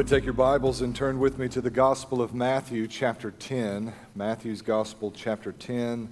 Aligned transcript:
would 0.00 0.08
take 0.08 0.24
your 0.24 0.32
Bibles 0.32 0.80
and 0.80 0.96
turn 0.96 1.18
with 1.18 1.38
me 1.38 1.46
to 1.46 1.60
the 1.60 1.68
Gospel 1.68 2.22
of 2.22 2.32
Matthew, 2.32 2.88
chapter 2.88 3.32
10. 3.32 3.92
Matthew's 4.14 4.62
Gospel, 4.62 5.12
chapter 5.14 5.52
10, 5.52 6.08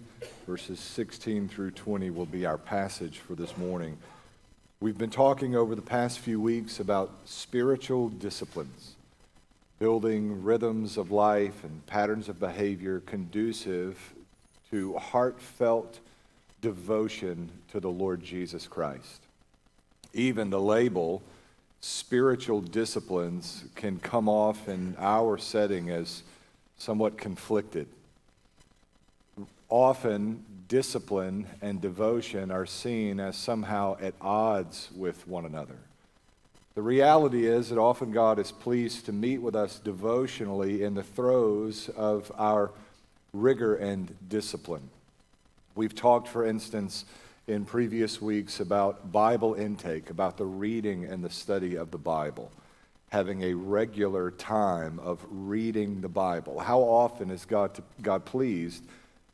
verses 0.47 0.79
16 0.79 1.49
through 1.49 1.71
20 1.71 2.11
will 2.11 2.27
be 2.27 2.45
our 2.45 2.59
passage 2.59 3.21
for 3.21 3.35
this 3.35 3.57
morning. 3.57 3.97
We've 4.81 4.99
been 4.99 5.09
talking 5.09 5.57
over 5.57 5.75
the 5.75 5.81
past 5.81 6.19
few 6.19 6.39
weeks 6.39 6.81
about 6.81 7.13
spiritual 7.25 8.11
disciplines, 8.11 8.95
building 9.79 10.43
rhythms 10.43 10.99
of 10.99 11.11
life 11.11 11.65
and 11.65 11.87
patterns 11.87 12.29
of 12.29 12.39
behavior 12.39 13.01
conducive 13.07 14.13
to 14.71 14.99
heartfelt 14.99 16.01
devotion 16.61 17.51
to 17.69 17.81
the 17.81 17.89
Lord 17.89 18.23
Jesus 18.23 18.67
Christ. 18.67 19.23
Even 20.13 20.51
the 20.51 20.61
label, 20.61 21.23
spiritual 21.81 22.61
disciplines 22.61 23.65
can 23.75 23.99
come 23.99 24.29
off 24.29 24.69
in 24.69 24.97
our 24.99 25.39
setting 25.39 25.91
as 25.91 26.23
somewhat 26.77 27.17
conflicted. 27.19 27.87
Often, 29.69 30.45
discipline 30.69 31.47
and 31.63 31.81
devotion 31.81 32.51
are 32.51 32.67
seen 32.67 33.21
as 33.21 33.37
somehow 33.37 33.97
at 34.01 34.15
odds 34.21 34.91
with 34.95 35.27
one 35.27 35.45
another. 35.45 35.77
The 36.75 36.83
reality 36.83 37.47
is 37.47 37.71
that 37.71 37.79
often 37.79 38.13
God 38.13 38.39
is 38.39 38.53
pleased 38.53 39.07
to 39.07 39.13
meet 39.13 39.39
with 39.39 39.57
us 39.57 39.79
devotionally 39.79 40.85
in 40.85 40.95
the 40.95 41.03
throes 41.03 41.89
of 41.97 42.31
our 42.39 42.71
rigor 43.33 43.75
and 43.75 44.15
discipline. 44.29 44.89
We've 45.75 45.95
talked, 45.95 46.29
for 46.29 46.47
instance, 46.47 47.05
in 47.49 47.65
previous 47.65 48.21
weeks 48.21 48.61
about 48.61 49.11
Bible 49.11 49.55
intake, 49.55 50.11
about 50.11 50.37
the 50.37 50.45
reading 50.45 51.07
and 51.07 51.25
the 51.25 51.31
study 51.31 51.77
of 51.77 51.91
the 51.91 51.99
Bible, 51.99 52.53
having 53.09 53.43
a 53.43 53.55
regular 53.55 54.31
time 54.31 54.99
of 54.99 55.25
reading 55.31 56.03
the 56.03 56.11
Bible. 56.11 56.59
How 56.59 56.81
often 56.81 57.31
is 57.31 57.47
God, 57.47 57.75
to, 57.75 57.83
God 58.03 58.27
pleased 58.27 58.85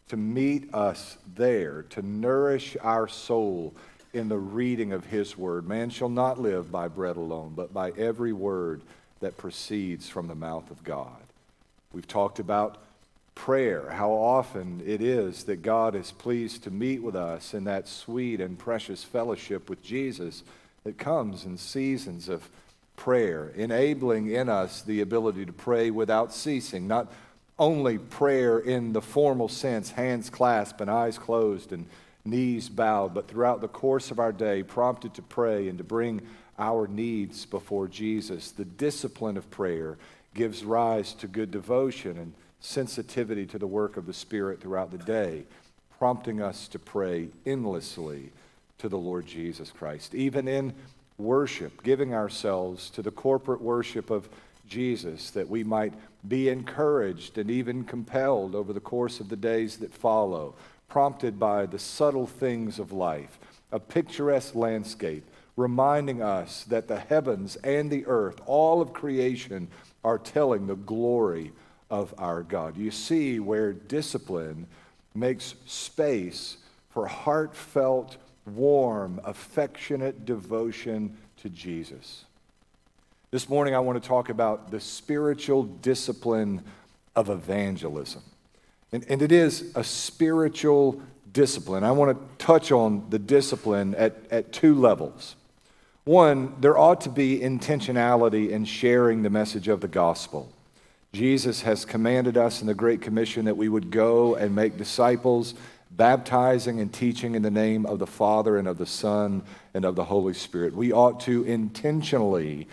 to 0.09 0.17
meet 0.17 0.73
us 0.73 1.19
there, 1.35 1.83
to 1.91 2.03
nourish 2.03 2.77
our 2.83 3.09
soul 3.09 3.75
in 4.12 4.29
the 4.29 4.39
reading 4.39 4.92
of 4.92 5.07
His 5.07 5.37
Word? 5.37 5.67
Man 5.67 5.91
shall 5.91 6.09
not 6.09 6.41
live 6.41 6.70
by 6.70 6.87
bread 6.87 7.17
alone, 7.17 7.55
but 7.57 7.75
by 7.75 7.91
every 7.91 8.33
word 8.33 8.83
that 9.19 9.37
proceeds 9.37 10.09
from 10.09 10.29
the 10.29 10.37
mouth 10.37 10.70
of 10.70 10.85
God. 10.85 11.20
We've 11.92 12.07
talked 12.07 12.39
about 12.39 12.79
prayer, 13.35 13.91
how 13.91 14.11
often 14.13 14.83
it 14.87 15.03
is 15.03 15.45
that 15.45 15.63
God 15.63 15.95
is 15.95 16.13
pleased 16.13 16.65
to 16.65 16.71
meet 16.71 17.03
with 17.03 17.17
us 17.17 17.55
in 17.55 17.65
that 17.65 17.89
sweet 17.89 18.41
and 18.41 18.59
precious 18.59 19.05
fellowship 19.05 19.69
with 19.69 19.83
Jesus 19.83 20.43
that 20.85 20.99
comes 20.99 21.45
in 21.45 21.59
seasons 21.59 22.29
of 22.29 22.49
prayer, 22.97 23.53
enabling 23.57 24.31
in 24.31 24.49
us 24.49 24.83
the 24.83 25.01
ability 25.01 25.45
to 25.47 25.53
pray 25.53 25.91
without 25.91 26.33
ceasing, 26.33 26.87
not 26.87 27.13
only 27.59 27.99
prayer 27.99 28.59
in 28.59 28.93
the 28.93 29.03
formal 29.03 29.48
sense, 29.48 29.91
hands 29.91 30.31
clasped 30.31 30.81
and 30.81 30.91
eyes 30.91 31.19
closed 31.19 31.73
and 31.73 31.87
knees 32.25 32.69
bowed, 32.69 33.15
but 33.15 33.29
throughout 33.29 33.61
the 33.61 33.69
course 33.69 34.11
of 34.11 34.19
our 34.19 34.33
day, 34.33 34.63
prompted 34.63 35.15
to 35.15 35.23
pray 35.23 35.69
and 35.69 35.79
to 35.79 35.85
bring 35.85 36.23
our 36.59 36.87
needs 36.87 37.47
before 37.47 37.89
Jesus. 37.89 38.51
The 38.51 38.65
discipline 38.65 39.37
of 39.37 39.51
prayer 39.51 39.98
gives 40.35 40.64
rise 40.64 41.14
to 41.14 41.29
good 41.29 41.51
devotion 41.51 42.19
and 42.19 42.33
sensitivity 42.64 43.45
to 43.45 43.58
the 43.58 43.67
work 43.67 43.97
of 43.97 44.07
the 44.07 44.13
Spirit 44.13 44.61
throughout 44.61 44.91
the 44.91 44.98
day, 44.98 45.45
prompting 45.98 46.41
us 46.41 46.67
to 46.69 46.79
pray 46.79 47.29
endlessly 47.45 48.33
to 48.79 48.89
the 48.89 48.98
Lord 48.98 49.27
Jesus 49.27 49.70
Christ. 49.70 50.14
Even 50.14 50.48
in 50.48 50.73
worship, 51.19 51.83
giving 51.83 52.14
ourselves 52.14 52.89
to 52.91 53.02
the 53.02 53.11
corporate 53.11 53.61
worship 53.61 54.11
of 54.11 54.29
Jesus, 54.67 55.30
that 55.30 55.48
we 55.48 55.63
might 55.63 55.92
be 56.27 56.48
encouraged 56.48 57.36
and 57.36 57.51
even 57.51 57.85
compelled 57.85 58.55
over 58.55 58.73
the 58.73 58.81
course 58.81 59.20
of 59.20 59.29
the 59.29 59.36
days 59.36 59.77
that 59.77 59.92
follow, 59.92 60.55
prompted 60.89 61.39
by 61.39 61.67
the 61.67 61.79
subtle 61.79 62.27
things 62.27 62.79
of 62.79 62.92
life, 62.92 63.39
a 63.73 63.79
picturesque 63.79 64.55
landscape, 64.55 65.25
reminding 65.57 66.23
us 66.23 66.64
that 66.64 66.89
the 66.89 66.98
heavens 66.98 67.57
and 67.57 67.91
the 67.91 68.07
earth, 68.07 68.41
all 68.46 68.81
of 68.81 68.95
creation, 68.95 69.69
are 70.02 70.19
telling 70.19 70.67
the 70.67 70.77
glory 70.77 71.52
of 71.90 72.14
our 72.18 72.42
God. 72.42 72.77
You 72.77 72.90
see 72.90 73.40
where 73.40 73.72
discipline 73.72 74.67
makes 75.14 75.55
space 75.67 76.56
for 76.90 77.06
heartfelt, 77.06 78.17
warm, 78.46 79.20
affectionate 79.24 80.24
devotion 80.24 81.17
to 81.39 81.48
Jesus. 81.48 82.24
This 83.30 83.48
morning, 83.48 83.74
I 83.74 83.80
want 83.80 84.00
to 84.00 84.08
talk 84.08 84.28
about 84.28 84.70
the 84.70 84.80
spiritual 84.80 85.64
discipline 85.64 86.62
of 87.17 87.30
evangelism. 87.30 88.22
And, 88.92 89.05
and 89.08 89.22
it 89.22 89.33
is 89.33 89.72
a 89.74 89.83
spiritual 89.83 91.02
discipline. 91.33 91.83
I 91.83 91.90
want 91.90 92.16
to 92.16 92.45
touch 92.45 92.70
on 92.70 93.11
the 93.11 93.18
discipline 93.18 93.95
at, 93.96 94.16
at 94.30 94.52
two 94.52 94.74
levels. 94.74 95.34
One, 96.05 96.55
there 96.61 96.78
ought 96.78 97.01
to 97.02 97.08
be 97.08 97.40
intentionality 97.40 98.51
in 98.51 98.64
sharing 98.66 99.22
the 99.22 99.30
message 99.30 99.66
of 99.66 99.80
the 99.80 99.89
gospel. 99.89 100.52
Jesus 101.14 101.63
has 101.63 101.85
commanded 101.85 102.36
us 102.36 102.61
in 102.61 102.67
the 102.67 102.75
Great 102.75 103.01
Commission 103.01 103.45
that 103.45 103.57
we 103.57 103.69
would 103.69 103.92
go 103.92 104.35
and 104.35 104.52
make 104.52 104.77
disciples, 104.77 105.55
baptizing 105.92 106.80
and 106.80 106.92
teaching 106.92 107.36
in 107.36 107.42
the 107.42 107.52
name 107.52 107.86
of 107.86 108.01
the 108.01 108.07
Father 108.07 108.58
and 108.58 108.67
of 108.67 108.79
the 108.79 108.86
Son 108.86 109.45
and 109.75 109.85
of 109.85 109.95
the 109.95 110.05
Holy 110.05 110.35
Spirit. 110.35 110.75
We 110.75 110.92
ought 110.92 111.20
to 111.20 111.45
intentionally 111.45 112.67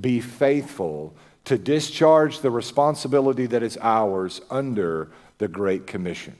be 0.00 0.18
faithful 0.18 1.14
to 1.44 1.58
discharge 1.58 2.40
the 2.40 2.50
responsibility 2.50 3.44
that 3.44 3.62
is 3.62 3.76
ours 3.82 4.40
under 4.50 5.10
the 5.36 5.48
Great 5.48 5.86
Commission. 5.86 6.36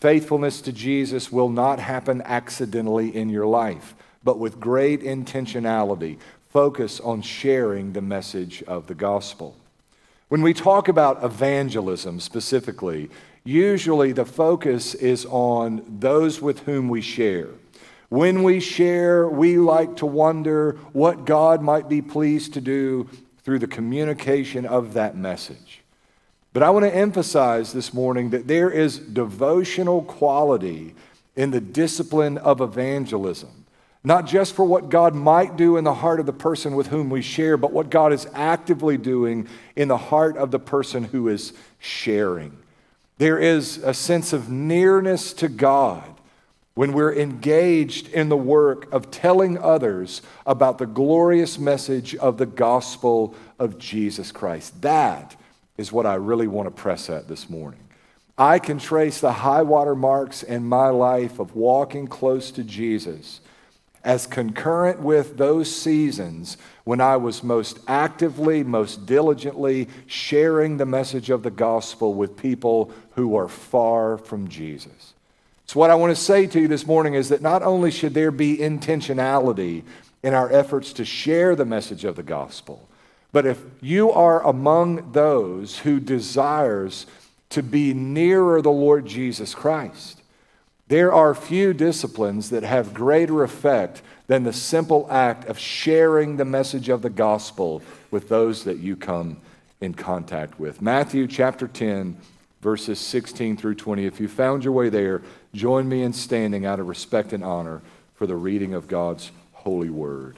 Faithfulness 0.00 0.60
to 0.62 0.72
Jesus 0.72 1.30
will 1.30 1.48
not 1.48 1.78
happen 1.78 2.20
accidentally 2.22 3.14
in 3.14 3.28
your 3.28 3.46
life, 3.46 3.94
but 4.24 4.40
with 4.40 4.58
great 4.58 5.00
intentionality. 5.00 6.18
Focus 6.48 6.98
on 6.98 7.22
sharing 7.22 7.92
the 7.92 8.02
message 8.02 8.64
of 8.64 8.88
the 8.88 8.96
gospel. 8.96 9.56
When 10.32 10.40
we 10.40 10.54
talk 10.54 10.88
about 10.88 11.22
evangelism 11.22 12.18
specifically, 12.18 13.10
usually 13.44 14.12
the 14.12 14.24
focus 14.24 14.94
is 14.94 15.26
on 15.26 15.84
those 15.86 16.40
with 16.40 16.60
whom 16.60 16.88
we 16.88 17.02
share. 17.02 17.48
When 18.08 18.42
we 18.42 18.58
share, 18.58 19.28
we 19.28 19.58
like 19.58 19.96
to 19.96 20.06
wonder 20.06 20.78
what 20.94 21.26
God 21.26 21.60
might 21.60 21.86
be 21.86 22.00
pleased 22.00 22.54
to 22.54 22.62
do 22.62 23.10
through 23.44 23.58
the 23.58 23.66
communication 23.66 24.64
of 24.64 24.94
that 24.94 25.18
message. 25.18 25.82
But 26.54 26.62
I 26.62 26.70
want 26.70 26.86
to 26.86 26.94
emphasize 26.94 27.74
this 27.74 27.92
morning 27.92 28.30
that 28.30 28.48
there 28.48 28.70
is 28.70 28.98
devotional 28.98 30.00
quality 30.00 30.94
in 31.36 31.50
the 31.50 31.60
discipline 31.60 32.38
of 32.38 32.62
evangelism 32.62 33.61
not 34.04 34.26
just 34.26 34.54
for 34.54 34.64
what 34.64 34.88
God 34.88 35.14
might 35.14 35.56
do 35.56 35.76
in 35.76 35.84
the 35.84 35.94
heart 35.94 36.18
of 36.18 36.26
the 36.26 36.32
person 36.32 36.74
with 36.74 36.88
whom 36.88 37.08
we 37.08 37.22
share, 37.22 37.56
but 37.56 37.72
what 37.72 37.90
God 37.90 38.12
is 38.12 38.26
actively 38.34 38.96
doing 38.96 39.46
in 39.76 39.88
the 39.88 39.96
heart 39.96 40.36
of 40.36 40.50
the 40.50 40.58
person 40.58 41.04
who 41.04 41.28
is 41.28 41.52
sharing. 41.78 42.56
There 43.18 43.38
is 43.38 43.78
a 43.78 43.94
sense 43.94 44.32
of 44.32 44.50
nearness 44.50 45.32
to 45.34 45.48
God 45.48 46.08
when 46.74 46.92
we're 46.92 47.14
engaged 47.14 48.08
in 48.08 48.28
the 48.28 48.36
work 48.36 48.90
of 48.92 49.10
telling 49.10 49.58
others 49.58 50.22
about 50.46 50.78
the 50.78 50.86
glorious 50.86 51.58
message 51.58 52.16
of 52.16 52.38
the 52.38 52.46
gospel 52.46 53.36
of 53.58 53.78
Jesus 53.78 54.32
Christ. 54.32 54.80
That 54.82 55.36
is 55.76 55.92
what 55.92 56.06
I 56.06 56.14
really 56.14 56.48
want 56.48 56.66
to 56.66 56.82
press 56.82 57.10
at 57.10 57.28
this 57.28 57.48
morning. 57.48 57.80
I 58.38 58.58
can 58.58 58.78
trace 58.78 59.20
the 59.20 59.32
high 59.32 59.62
water 59.62 59.94
marks 59.94 60.42
in 60.42 60.64
my 60.64 60.88
life 60.88 61.38
of 61.38 61.54
walking 61.54 62.08
close 62.08 62.50
to 62.52 62.64
Jesus 62.64 63.40
as 64.04 64.26
concurrent 64.26 65.00
with 65.00 65.36
those 65.36 65.74
seasons 65.74 66.56
when 66.84 67.00
I 67.00 67.16
was 67.16 67.42
most 67.42 67.78
actively, 67.86 68.64
most 68.64 69.06
diligently 69.06 69.88
sharing 70.06 70.76
the 70.76 70.86
message 70.86 71.30
of 71.30 71.42
the 71.42 71.50
gospel 71.50 72.14
with 72.14 72.36
people 72.36 72.90
who 73.12 73.36
are 73.36 73.48
far 73.48 74.18
from 74.18 74.48
Jesus. 74.48 75.14
So, 75.66 75.78
what 75.78 75.90
I 75.90 75.94
want 75.94 76.14
to 76.14 76.20
say 76.20 76.46
to 76.48 76.60
you 76.60 76.68
this 76.68 76.86
morning 76.86 77.14
is 77.14 77.28
that 77.28 77.42
not 77.42 77.62
only 77.62 77.90
should 77.90 78.14
there 78.14 78.32
be 78.32 78.58
intentionality 78.58 79.84
in 80.22 80.34
our 80.34 80.52
efforts 80.52 80.92
to 80.94 81.04
share 81.04 81.54
the 81.54 81.64
message 81.64 82.04
of 82.04 82.16
the 82.16 82.22
gospel, 82.22 82.88
but 83.30 83.46
if 83.46 83.62
you 83.80 84.10
are 84.10 84.44
among 84.44 85.12
those 85.12 85.78
who 85.78 86.00
desires 86.00 87.06
to 87.50 87.62
be 87.62 87.94
nearer 87.94 88.60
the 88.60 88.70
Lord 88.70 89.06
Jesus 89.06 89.54
Christ, 89.54 90.21
there 90.92 91.10
are 91.10 91.34
few 91.34 91.72
disciplines 91.72 92.50
that 92.50 92.62
have 92.62 92.92
greater 92.92 93.42
effect 93.42 94.02
than 94.26 94.42
the 94.42 94.52
simple 94.52 95.08
act 95.10 95.48
of 95.48 95.58
sharing 95.58 96.36
the 96.36 96.44
message 96.44 96.90
of 96.90 97.00
the 97.00 97.08
gospel 97.08 97.80
with 98.10 98.28
those 98.28 98.64
that 98.64 98.76
you 98.76 98.94
come 98.94 99.38
in 99.80 99.94
contact 99.94 100.60
with. 100.60 100.82
Matthew 100.82 101.26
chapter 101.26 101.66
10, 101.66 102.18
verses 102.60 103.00
16 103.00 103.56
through 103.56 103.76
20. 103.76 104.04
If 104.04 104.20
you 104.20 104.28
found 104.28 104.64
your 104.64 104.74
way 104.74 104.90
there, 104.90 105.22
join 105.54 105.88
me 105.88 106.02
in 106.02 106.12
standing 106.12 106.66
out 106.66 106.78
of 106.78 106.86
respect 106.86 107.32
and 107.32 107.42
honor 107.42 107.80
for 108.14 108.26
the 108.26 108.36
reading 108.36 108.74
of 108.74 108.86
God's 108.86 109.30
holy 109.52 109.88
word. 109.88 110.36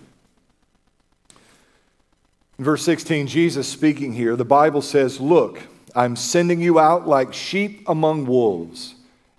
In 2.60 2.64
verse 2.64 2.84
16, 2.84 3.26
Jesus 3.26 3.66
speaking 3.66 4.12
here, 4.12 4.36
the 4.36 4.44
Bible 4.44 4.82
says, 4.82 5.18
Look, 5.18 5.62
I'm 5.96 6.14
sending 6.14 6.60
you 6.60 6.78
out 6.78 7.08
like 7.08 7.34
sheep 7.34 7.82
among 7.88 8.26
wolves. 8.26 8.94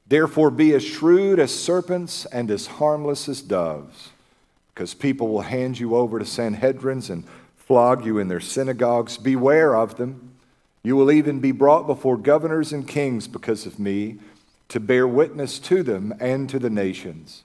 Therefore, 0.07 0.51
be 0.51 0.73
as 0.73 0.83
shrewd 0.83 1.39
as 1.39 1.53
serpents 1.53 2.25
and 2.27 2.51
as 2.51 2.67
harmless 2.67 3.27
as 3.27 3.41
doves, 3.41 4.11
because 4.73 4.93
people 4.93 5.29
will 5.29 5.41
hand 5.41 5.79
you 5.79 5.95
over 5.95 6.19
to 6.19 6.25
Sanhedrins 6.25 7.09
and 7.09 7.23
flog 7.57 8.05
you 8.05 8.19
in 8.19 8.27
their 8.27 8.39
synagogues. 8.39 9.17
Beware 9.17 9.75
of 9.75 9.97
them. 9.97 10.31
You 10.83 10.95
will 10.95 11.11
even 11.11 11.39
be 11.39 11.51
brought 11.51 11.87
before 11.87 12.17
governors 12.17 12.71
and 12.71 12.87
kings 12.87 13.27
because 13.27 13.65
of 13.65 13.79
me 13.79 14.19
to 14.69 14.79
bear 14.79 15.07
witness 15.07 15.57
to 15.59 15.81
them 15.81 16.13
and 16.19 16.47
to 16.49 16.59
the 16.59 16.69
nations. 16.69 17.43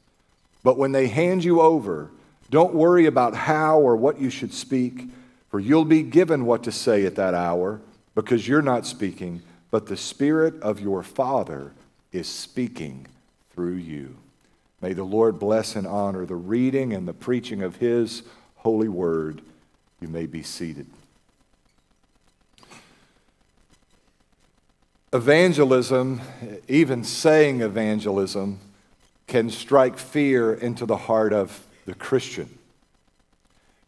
But 0.63 0.77
when 0.77 0.93
they 0.93 1.09
hand 1.09 1.45
you 1.45 1.63
over, 1.63 2.11
don't 2.51 2.75
worry 2.75 3.07
about 3.07 3.35
how 3.35 3.79
or 3.79 3.97
what 3.97 4.21
you 4.21 4.29
should 4.29 4.53
speak, 4.53 5.05
for 5.51 5.59
you'll 5.59 5.87
be 5.87 6.03
given 6.03 6.45
what 6.45 6.63
to 6.65 6.73
say 6.73 7.07
at 7.07 7.17
that 7.17 7.33
hour, 7.33 7.81
because 8.15 8.47
you're 8.47 8.61
not 8.61 8.87
speaking, 8.87 9.41
but 9.71 9.87
the 9.87 9.97
Spirit 9.97 10.61
of 10.61 10.81
your 10.81 11.03
Father 11.03 11.73
is 12.13 12.29
speaking 12.29 13.07
through 13.55 13.75
you. 13.75 14.17
May 14.81 14.93
the 14.93 15.05
Lord 15.05 15.39
bless 15.39 15.77
and 15.77 15.87
honor 15.87 16.25
the 16.25 16.37
reading 16.37 16.93
and 16.93 17.07
the 17.07 17.13
preaching 17.13 17.63
of 17.63 17.77
His 17.77 18.23
holy 18.57 18.89
word. 18.89 19.43
You 20.01 20.09
may 20.09 20.27
be 20.27 20.43
seated. 20.43 20.87
Evangelism, 25.13 26.21
even 26.69 27.05
saying 27.05 27.61
evangelism, 27.61 28.61
can 29.27 29.51
strike 29.51 29.99
fear 29.99 30.55
into 30.55 30.87
the 30.87 30.97
heart 30.97 31.33
of 31.33 31.67
the 31.85 31.95
Christian. 31.95 32.49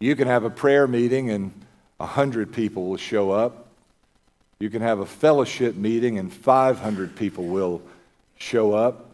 You 0.00 0.16
can 0.16 0.26
have 0.26 0.44
a 0.44 0.50
prayer 0.50 0.88
meeting 0.88 1.30
and 1.30 1.52
a 2.00 2.06
hundred 2.06 2.52
people 2.52 2.86
will 2.86 2.96
show 2.96 3.30
up. 3.30 3.68
You 4.58 4.68
can 4.68 4.82
have 4.82 4.98
a 4.98 5.06
fellowship 5.06 5.76
meeting 5.76 6.18
and 6.18 6.32
500 6.32 7.14
people 7.14 7.44
will 7.44 7.82
show 8.42 8.74
up. 8.74 9.08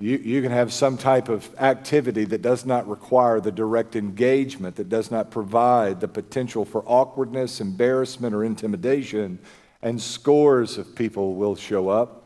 You, 0.00 0.16
you 0.16 0.42
can 0.42 0.50
have 0.50 0.72
some 0.72 0.96
type 0.96 1.28
of 1.28 1.48
activity 1.60 2.24
that 2.24 2.42
does 2.42 2.64
not 2.64 2.88
require 2.88 3.40
the 3.40 3.52
direct 3.52 3.94
engagement, 3.94 4.76
that 4.76 4.88
does 4.88 5.10
not 5.10 5.30
provide 5.30 6.00
the 6.00 6.08
potential 6.08 6.64
for 6.64 6.82
awkwardness, 6.86 7.60
embarrassment, 7.60 8.34
or 8.34 8.42
intimidation, 8.42 9.38
and 9.82 10.00
scores 10.00 10.78
of 10.78 10.96
people 10.96 11.34
will 11.34 11.54
show 11.54 11.88
up. 11.88 12.24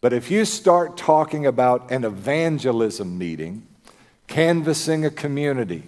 But 0.00 0.12
if 0.12 0.30
you 0.30 0.44
start 0.44 0.98
talking 0.98 1.46
about 1.46 1.90
an 1.90 2.04
evangelism 2.04 3.16
meeting, 3.16 3.66
canvassing 4.26 5.06
a 5.06 5.10
community, 5.10 5.84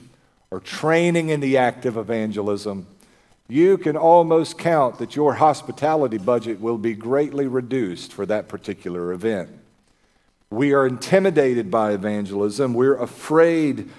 or 0.51 0.61
training 0.61 1.29
in 1.29 1.41
the 1.41 1.59
act 1.59 1.85
of 1.85 1.97
evangelism, 1.99 2.87
you 3.49 3.79
can 3.79 3.97
almost 3.97 4.59
count 4.59 4.99
that 4.99 5.15
your 5.15 5.35
hospitality 5.35 6.19
budget 6.19 6.61
will 6.61 6.79
be 6.79 6.95
greatly 6.95 7.47
reduced 7.47 8.13
for 8.13 8.27
that 8.27 8.49
particular 8.49 9.13
event. 9.13 9.51
We 10.51 10.73
are 10.73 10.87
intimidated 10.87 11.71
by 11.71 11.93
evangelism. 11.93 12.75
We're 12.75 13.01
afraid 13.01 13.91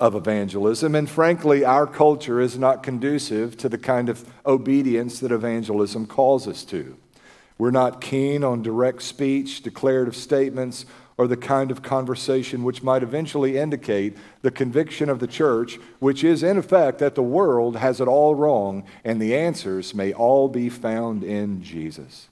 of 0.00 0.14
evangelism. 0.14 0.94
And 0.94 1.08
frankly, 1.08 1.64
our 1.64 1.86
culture 1.86 2.40
is 2.40 2.58
not 2.58 2.82
conducive 2.82 3.56
to 3.58 3.68
the 3.68 3.78
kind 3.78 4.08
of 4.08 4.28
obedience 4.44 5.20
that 5.20 5.32
evangelism 5.32 6.06
calls 6.06 6.48
us 6.48 6.64
to. 6.64 6.96
We're 7.56 7.70
not 7.70 8.00
keen 8.00 8.42
on 8.42 8.62
direct 8.62 9.02
speech, 9.02 9.62
declarative 9.62 10.16
statements, 10.16 10.86
or 11.16 11.26
the 11.26 11.36
kind 11.36 11.70
of 11.70 11.82
conversation 11.82 12.64
which 12.64 12.82
might 12.82 13.02
eventually 13.02 13.56
indicate 13.56 14.16
the 14.42 14.50
conviction 14.50 15.08
of 15.08 15.20
the 15.20 15.26
church, 15.26 15.78
which 15.98 16.24
is 16.24 16.42
in 16.42 16.58
effect 16.58 16.98
that 16.98 17.14
the 17.14 17.22
world 17.22 17.76
has 17.76 18.00
it 18.00 18.08
all 18.08 18.34
wrong 18.34 18.84
and 19.04 19.20
the 19.20 19.34
answers 19.34 19.94
may 19.94 20.12
all 20.12 20.48
be 20.48 20.68
found 20.68 21.22
in 21.22 21.62
Jesus. 21.62 22.28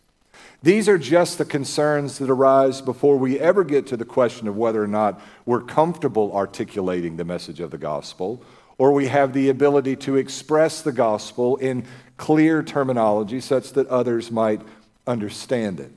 These 0.62 0.88
are 0.88 0.98
just 0.98 1.38
the 1.38 1.44
concerns 1.44 2.18
that 2.18 2.30
arise 2.30 2.80
before 2.80 3.16
we 3.16 3.38
ever 3.38 3.64
get 3.64 3.86
to 3.88 3.96
the 3.96 4.04
question 4.04 4.46
of 4.46 4.56
whether 4.56 4.82
or 4.82 4.88
not 4.88 5.20
we're 5.44 5.62
comfortable 5.62 6.32
articulating 6.34 7.16
the 7.16 7.24
message 7.24 7.60
of 7.60 7.70
the 7.70 7.78
gospel 7.78 8.42
or 8.78 8.92
we 8.92 9.06
have 9.06 9.32
the 9.32 9.48
ability 9.48 9.96
to 9.96 10.16
express 10.16 10.82
the 10.82 10.92
gospel 10.92 11.56
in 11.56 11.84
clear 12.16 12.62
terminology 12.62 13.40
such 13.40 13.72
that 13.72 13.86
others 13.88 14.30
might 14.30 14.60
understand 15.06 15.80
it. 15.80 15.92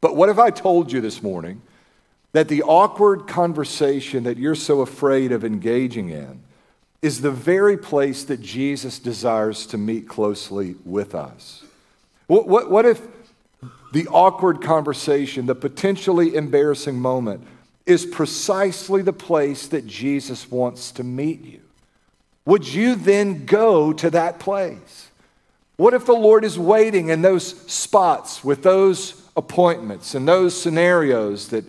But 0.00 0.14
what 0.16 0.28
if 0.28 0.38
I 0.38 0.50
told 0.50 0.92
you 0.92 1.00
this 1.00 1.22
morning 1.22 1.62
that 2.32 2.48
the 2.48 2.62
awkward 2.62 3.26
conversation 3.26 4.24
that 4.24 4.36
you're 4.36 4.54
so 4.54 4.80
afraid 4.80 5.32
of 5.32 5.44
engaging 5.44 6.10
in 6.10 6.42
is 7.02 7.20
the 7.20 7.30
very 7.30 7.76
place 7.76 8.24
that 8.24 8.40
Jesus 8.40 8.98
desires 8.98 9.66
to 9.66 9.78
meet 9.78 10.08
closely 10.08 10.74
with 10.84 11.14
us. 11.14 11.62
What, 12.26 12.48
what, 12.48 12.70
what, 12.70 12.84
if 12.84 13.00
the 13.92 14.08
awkward 14.08 14.60
conversation, 14.60 15.46
the 15.46 15.54
potentially 15.54 16.34
embarrassing 16.34 16.98
moment, 16.98 17.46
is 17.86 18.04
precisely 18.04 19.02
the 19.02 19.12
place 19.12 19.68
that 19.68 19.86
Jesus 19.86 20.50
wants 20.50 20.90
to 20.92 21.04
meet 21.04 21.44
you? 21.44 21.60
Would 22.44 22.66
you 22.66 22.94
then 22.94 23.46
go 23.46 23.92
to 23.92 24.10
that 24.10 24.38
place? 24.40 25.10
What 25.76 25.94
if 25.94 26.06
the 26.06 26.12
Lord 26.12 26.44
is 26.44 26.58
waiting 26.58 27.08
in 27.08 27.22
those 27.22 27.60
spots 27.70 28.42
with 28.42 28.62
those 28.62 29.22
appointments 29.36 30.14
and 30.14 30.26
those 30.26 30.60
scenarios 30.60 31.48
that 31.48 31.64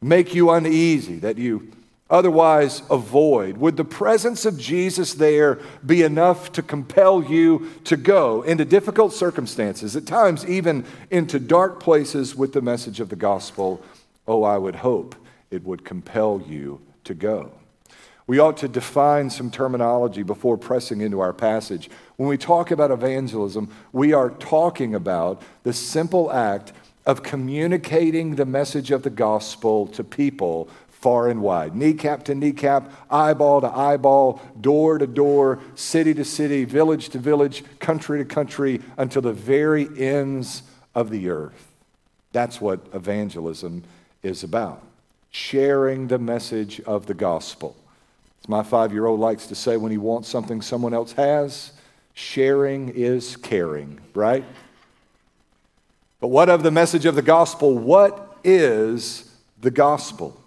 make 0.00 0.34
you 0.34 0.50
uneasy, 0.50 1.18
that 1.18 1.38
you 1.38 1.72
otherwise 2.10 2.82
avoid? 2.90 3.58
Would 3.58 3.76
the 3.76 3.84
presence 3.84 4.46
of 4.46 4.58
Jesus 4.58 5.14
there 5.14 5.58
be 5.84 6.02
enough 6.02 6.52
to 6.52 6.62
compel 6.62 7.22
you 7.22 7.70
to 7.84 7.96
go 7.96 8.42
into 8.42 8.64
difficult 8.64 9.12
circumstances, 9.12 9.94
at 9.96 10.06
times 10.06 10.46
even 10.46 10.84
into 11.10 11.38
dark 11.38 11.80
places 11.80 12.34
with 12.34 12.52
the 12.52 12.62
message 12.62 13.00
of 13.00 13.08
the 13.08 13.16
gospel? 13.16 13.82
Oh, 14.26 14.42
I 14.42 14.56
would 14.58 14.76
hope 14.76 15.14
it 15.50 15.64
would 15.64 15.84
compel 15.84 16.42
you 16.46 16.80
to 17.04 17.14
go. 17.14 17.52
We 18.26 18.38
ought 18.38 18.58
to 18.58 18.68
define 18.68 19.30
some 19.30 19.50
terminology 19.50 20.22
before 20.22 20.58
pressing 20.58 21.00
into 21.00 21.20
our 21.20 21.32
passage. 21.32 21.88
When 22.16 22.28
we 22.28 22.36
talk 22.36 22.70
about 22.70 22.90
evangelism, 22.90 23.70
we 23.90 24.12
are 24.12 24.28
talking 24.28 24.94
about 24.94 25.40
the 25.62 25.72
simple 25.72 26.30
act 26.30 26.72
of 27.08 27.22
communicating 27.22 28.36
the 28.36 28.44
message 28.44 28.90
of 28.90 29.02
the 29.02 29.10
gospel 29.10 29.86
to 29.86 30.04
people 30.04 30.68
far 30.90 31.28
and 31.28 31.40
wide 31.40 31.74
kneecap 31.74 32.24
to 32.24 32.34
kneecap, 32.34 32.92
eyeball 33.10 33.62
to 33.62 33.68
eyeball, 33.68 34.42
door 34.60 34.98
to 34.98 35.06
door, 35.06 35.58
city 35.74 36.12
to 36.12 36.24
city, 36.24 36.64
village 36.64 37.08
to 37.08 37.18
village, 37.18 37.64
country 37.78 38.18
to 38.18 38.24
country, 38.24 38.80
until 38.98 39.22
the 39.22 39.32
very 39.32 39.88
ends 39.96 40.62
of 40.94 41.08
the 41.08 41.30
earth. 41.30 41.72
That's 42.32 42.60
what 42.60 42.86
evangelism 42.92 43.84
is 44.22 44.44
about 44.44 44.82
sharing 45.30 46.08
the 46.08 46.18
message 46.18 46.80
of 46.80 47.06
the 47.06 47.14
gospel. 47.14 47.76
As 48.42 48.48
my 48.48 48.62
five 48.62 48.92
year 48.92 49.06
old 49.06 49.20
likes 49.20 49.46
to 49.48 49.54
say 49.54 49.76
when 49.76 49.92
he 49.92 49.98
wants 49.98 50.28
something 50.28 50.60
someone 50.60 50.94
else 50.94 51.12
has, 51.12 51.72
sharing 52.14 52.88
is 52.90 53.36
caring, 53.36 54.00
right? 54.14 54.44
But 56.20 56.28
what 56.28 56.48
of 56.48 56.64
the 56.64 56.70
message 56.72 57.06
of 57.06 57.14
the 57.14 57.22
gospel? 57.22 57.78
What 57.78 58.38
is 58.42 59.32
the 59.60 59.70
gospel? 59.70 60.40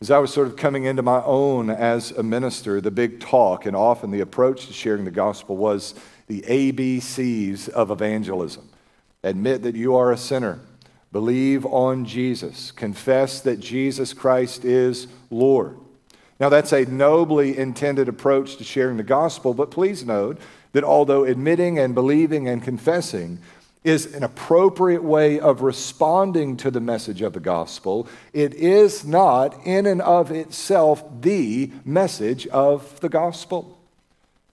As 0.00 0.10
I 0.12 0.18
was 0.18 0.32
sort 0.32 0.46
of 0.46 0.56
coming 0.56 0.84
into 0.84 1.02
my 1.02 1.22
own 1.24 1.70
as 1.70 2.12
a 2.12 2.22
minister, 2.22 2.80
the 2.80 2.90
big 2.90 3.18
talk 3.20 3.66
and 3.66 3.74
often 3.74 4.12
the 4.12 4.20
approach 4.20 4.66
to 4.66 4.72
sharing 4.72 5.04
the 5.04 5.10
gospel 5.10 5.56
was 5.56 5.94
the 6.28 6.42
ABCs 6.42 7.68
of 7.68 7.90
evangelism. 7.90 8.68
Admit 9.24 9.62
that 9.62 9.74
you 9.74 9.96
are 9.96 10.12
a 10.12 10.16
sinner, 10.16 10.60
believe 11.10 11.66
on 11.66 12.04
Jesus, 12.04 12.70
confess 12.70 13.40
that 13.40 13.58
Jesus 13.58 14.12
Christ 14.12 14.64
is 14.64 15.08
Lord. 15.30 15.78
Now, 16.38 16.48
that's 16.48 16.72
a 16.72 16.84
nobly 16.84 17.56
intended 17.56 18.08
approach 18.08 18.56
to 18.56 18.64
sharing 18.64 18.96
the 18.96 19.04
gospel, 19.04 19.54
but 19.54 19.70
please 19.70 20.04
note 20.04 20.40
that 20.72 20.82
although 20.82 21.24
admitting 21.24 21.78
and 21.78 21.94
believing 21.94 22.48
and 22.48 22.62
confessing 22.62 23.38
is 23.84 24.14
an 24.14 24.22
appropriate 24.22 25.02
way 25.02 25.40
of 25.40 25.62
responding 25.62 26.56
to 26.56 26.70
the 26.70 26.80
message 26.80 27.20
of 27.20 27.32
the 27.32 27.40
gospel. 27.40 28.06
It 28.32 28.54
is 28.54 29.04
not, 29.04 29.66
in 29.66 29.86
and 29.86 30.00
of 30.00 30.30
itself, 30.30 31.04
the 31.20 31.72
message 31.84 32.46
of 32.48 33.00
the 33.00 33.08
gospel. 33.08 33.78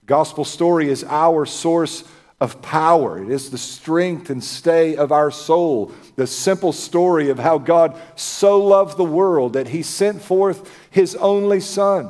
Gospel 0.06 0.44
story 0.44 0.88
is 0.88 1.04
our 1.04 1.46
source 1.46 2.02
of 2.40 2.60
power. 2.62 3.22
It 3.22 3.30
is 3.30 3.50
the 3.50 3.58
strength 3.58 4.30
and 4.30 4.42
stay 4.42 4.96
of 4.96 5.12
our 5.12 5.30
soul. 5.30 5.92
The 6.16 6.26
simple 6.26 6.72
story 6.72 7.28
of 7.28 7.38
how 7.38 7.58
God 7.58 8.00
so 8.16 8.58
loved 8.58 8.96
the 8.96 9.04
world 9.04 9.52
that 9.52 9.68
he 9.68 9.82
sent 9.82 10.22
forth 10.22 10.76
his 10.90 11.14
only 11.16 11.60
Son, 11.60 12.08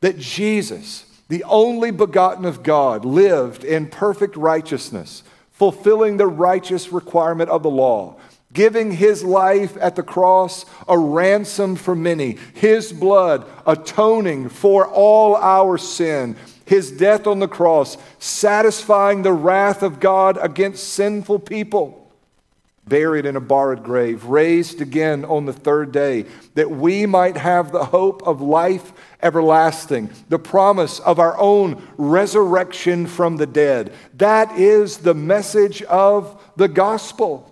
that 0.00 0.18
Jesus, 0.18 1.06
the 1.28 1.44
only 1.44 1.92
begotten 1.92 2.44
of 2.44 2.62
God, 2.62 3.06
lived 3.06 3.64
in 3.64 3.86
perfect 3.86 4.36
righteousness 4.36 5.22
fulfilling 5.62 6.16
the 6.16 6.26
righteous 6.26 6.90
requirement 6.90 7.48
of 7.48 7.62
the 7.62 7.70
law, 7.70 8.16
giving 8.52 8.90
his 8.90 9.22
life 9.22 9.76
at 9.80 9.94
the 9.94 10.02
cross 10.02 10.66
a 10.88 10.98
ransom 10.98 11.76
for 11.76 11.94
many, 11.94 12.36
his 12.52 12.92
blood 12.92 13.46
atoning 13.64 14.48
for 14.48 14.88
all 14.88 15.36
our 15.36 15.78
sin, 15.78 16.34
his 16.64 16.90
death 16.90 17.28
on 17.28 17.38
the 17.38 17.46
cross, 17.46 17.96
satisfying 18.18 19.22
the 19.22 19.32
wrath 19.32 19.84
of 19.84 20.00
God 20.00 20.36
against 20.42 20.94
sinful 20.94 21.38
people 21.38 22.01
buried 22.86 23.26
in 23.26 23.36
a 23.36 23.40
borrowed 23.40 23.84
grave, 23.84 24.24
raised 24.24 24.80
again 24.80 25.24
on 25.24 25.46
the 25.46 25.52
third 25.52 25.92
day, 25.92 26.26
that 26.54 26.70
we 26.70 27.06
might 27.06 27.36
have 27.36 27.70
the 27.70 27.84
hope 27.86 28.26
of 28.26 28.40
life 28.40 28.92
everlasting, 29.22 30.10
the 30.28 30.38
promise 30.38 30.98
of 31.00 31.18
our 31.18 31.38
own 31.38 31.80
resurrection 31.96 33.06
from 33.06 33.36
the 33.36 33.46
dead. 33.46 33.92
That 34.14 34.58
is 34.58 34.98
the 34.98 35.14
message 35.14 35.82
of 35.82 36.42
the 36.56 36.68
gospel. 36.68 37.48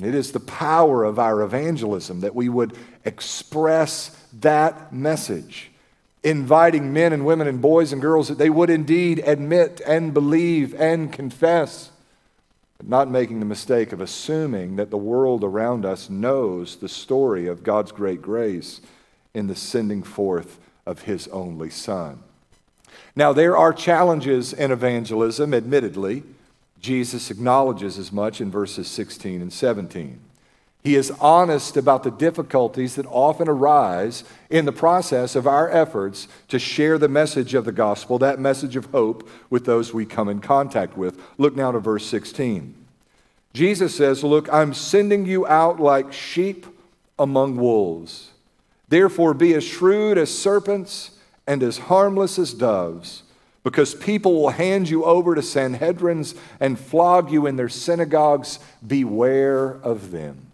It 0.00 0.14
is 0.14 0.32
the 0.32 0.40
power 0.40 1.04
of 1.04 1.18
our 1.18 1.42
evangelism 1.42 2.20
that 2.20 2.34
we 2.34 2.48
would 2.48 2.76
express 3.04 4.10
that 4.40 4.92
message, 4.92 5.70
inviting 6.22 6.92
men 6.92 7.12
and 7.12 7.26
women 7.26 7.46
and 7.46 7.60
boys 7.60 7.92
and 7.92 8.00
girls 8.00 8.28
that 8.28 8.38
they 8.38 8.50
would 8.50 8.70
indeed 8.70 9.20
admit 9.26 9.80
and 9.86 10.14
believe 10.14 10.74
and 10.80 11.12
confess 11.12 11.90
not 12.86 13.10
making 13.10 13.40
the 13.40 13.46
mistake 13.46 13.92
of 13.92 14.00
assuming 14.00 14.76
that 14.76 14.90
the 14.90 14.96
world 14.96 15.42
around 15.42 15.84
us 15.84 16.10
knows 16.10 16.76
the 16.76 16.88
story 16.88 17.46
of 17.46 17.62
God's 17.62 17.92
great 17.92 18.20
grace 18.20 18.80
in 19.32 19.46
the 19.46 19.56
sending 19.56 20.02
forth 20.02 20.58
of 20.86 21.02
His 21.02 21.26
only 21.28 21.70
Son. 21.70 22.22
Now, 23.16 23.32
there 23.32 23.56
are 23.56 23.72
challenges 23.72 24.52
in 24.52 24.70
evangelism, 24.70 25.54
admittedly. 25.54 26.22
Jesus 26.80 27.30
acknowledges 27.30 27.98
as 27.98 28.12
much 28.12 28.40
in 28.40 28.50
verses 28.50 28.88
16 28.88 29.40
and 29.40 29.52
17. 29.52 30.20
He 30.84 30.96
is 30.96 31.10
honest 31.12 31.78
about 31.78 32.02
the 32.02 32.10
difficulties 32.10 32.96
that 32.96 33.06
often 33.06 33.48
arise 33.48 34.22
in 34.50 34.66
the 34.66 34.72
process 34.72 35.34
of 35.34 35.46
our 35.46 35.70
efforts 35.70 36.28
to 36.48 36.58
share 36.58 36.98
the 36.98 37.08
message 37.08 37.54
of 37.54 37.64
the 37.64 37.72
gospel, 37.72 38.18
that 38.18 38.38
message 38.38 38.76
of 38.76 38.84
hope, 38.86 39.26
with 39.48 39.64
those 39.64 39.94
we 39.94 40.04
come 40.04 40.28
in 40.28 40.40
contact 40.40 40.94
with. 40.94 41.18
Look 41.38 41.56
now 41.56 41.72
to 41.72 41.78
verse 41.78 42.04
16. 42.04 42.74
Jesus 43.54 43.96
says, 43.96 44.22
Look, 44.22 44.52
I'm 44.52 44.74
sending 44.74 45.24
you 45.24 45.46
out 45.46 45.80
like 45.80 46.12
sheep 46.12 46.66
among 47.18 47.56
wolves. 47.56 48.32
Therefore, 48.86 49.32
be 49.32 49.54
as 49.54 49.64
shrewd 49.64 50.18
as 50.18 50.36
serpents 50.36 51.12
and 51.46 51.62
as 51.62 51.78
harmless 51.78 52.38
as 52.38 52.52
doves, 52.52 53.22
because 53.62 53.94
people 53.94 54.34
will 54.34 54.50
hand 54.50 54.90
you 54.90 55.04
over 55.04 55.34
to 55.34 55.40
Sanhedrins 55.40 56.36
and 56.60 56.78
flog 56.78 57.30
you 57.30 57.46
in 57.46 57.56
their 57.56 57.70
synagogues. 57.70 58.58
Beware 58.86 59.80
of 59.82 60.10
them. 60.10 60.50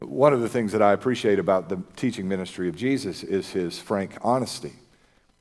One 0.00 0.32
of 0.32 0.40
the 0.40 0.48
things 0.48 0.72
that 0.72 0.82
I 0.82 0.92
appreciate 0.92 1.38
about 1.38 1.68
the 1.68 1.82
teaching 1.94 2.26
ministry 2.26 2.68
of 2.68 2.76
Jesus 2.76 3.22
is 3.22 3.50
his 3.50 3.78
frank 3.78 4.16
honesty. 4.22 4.72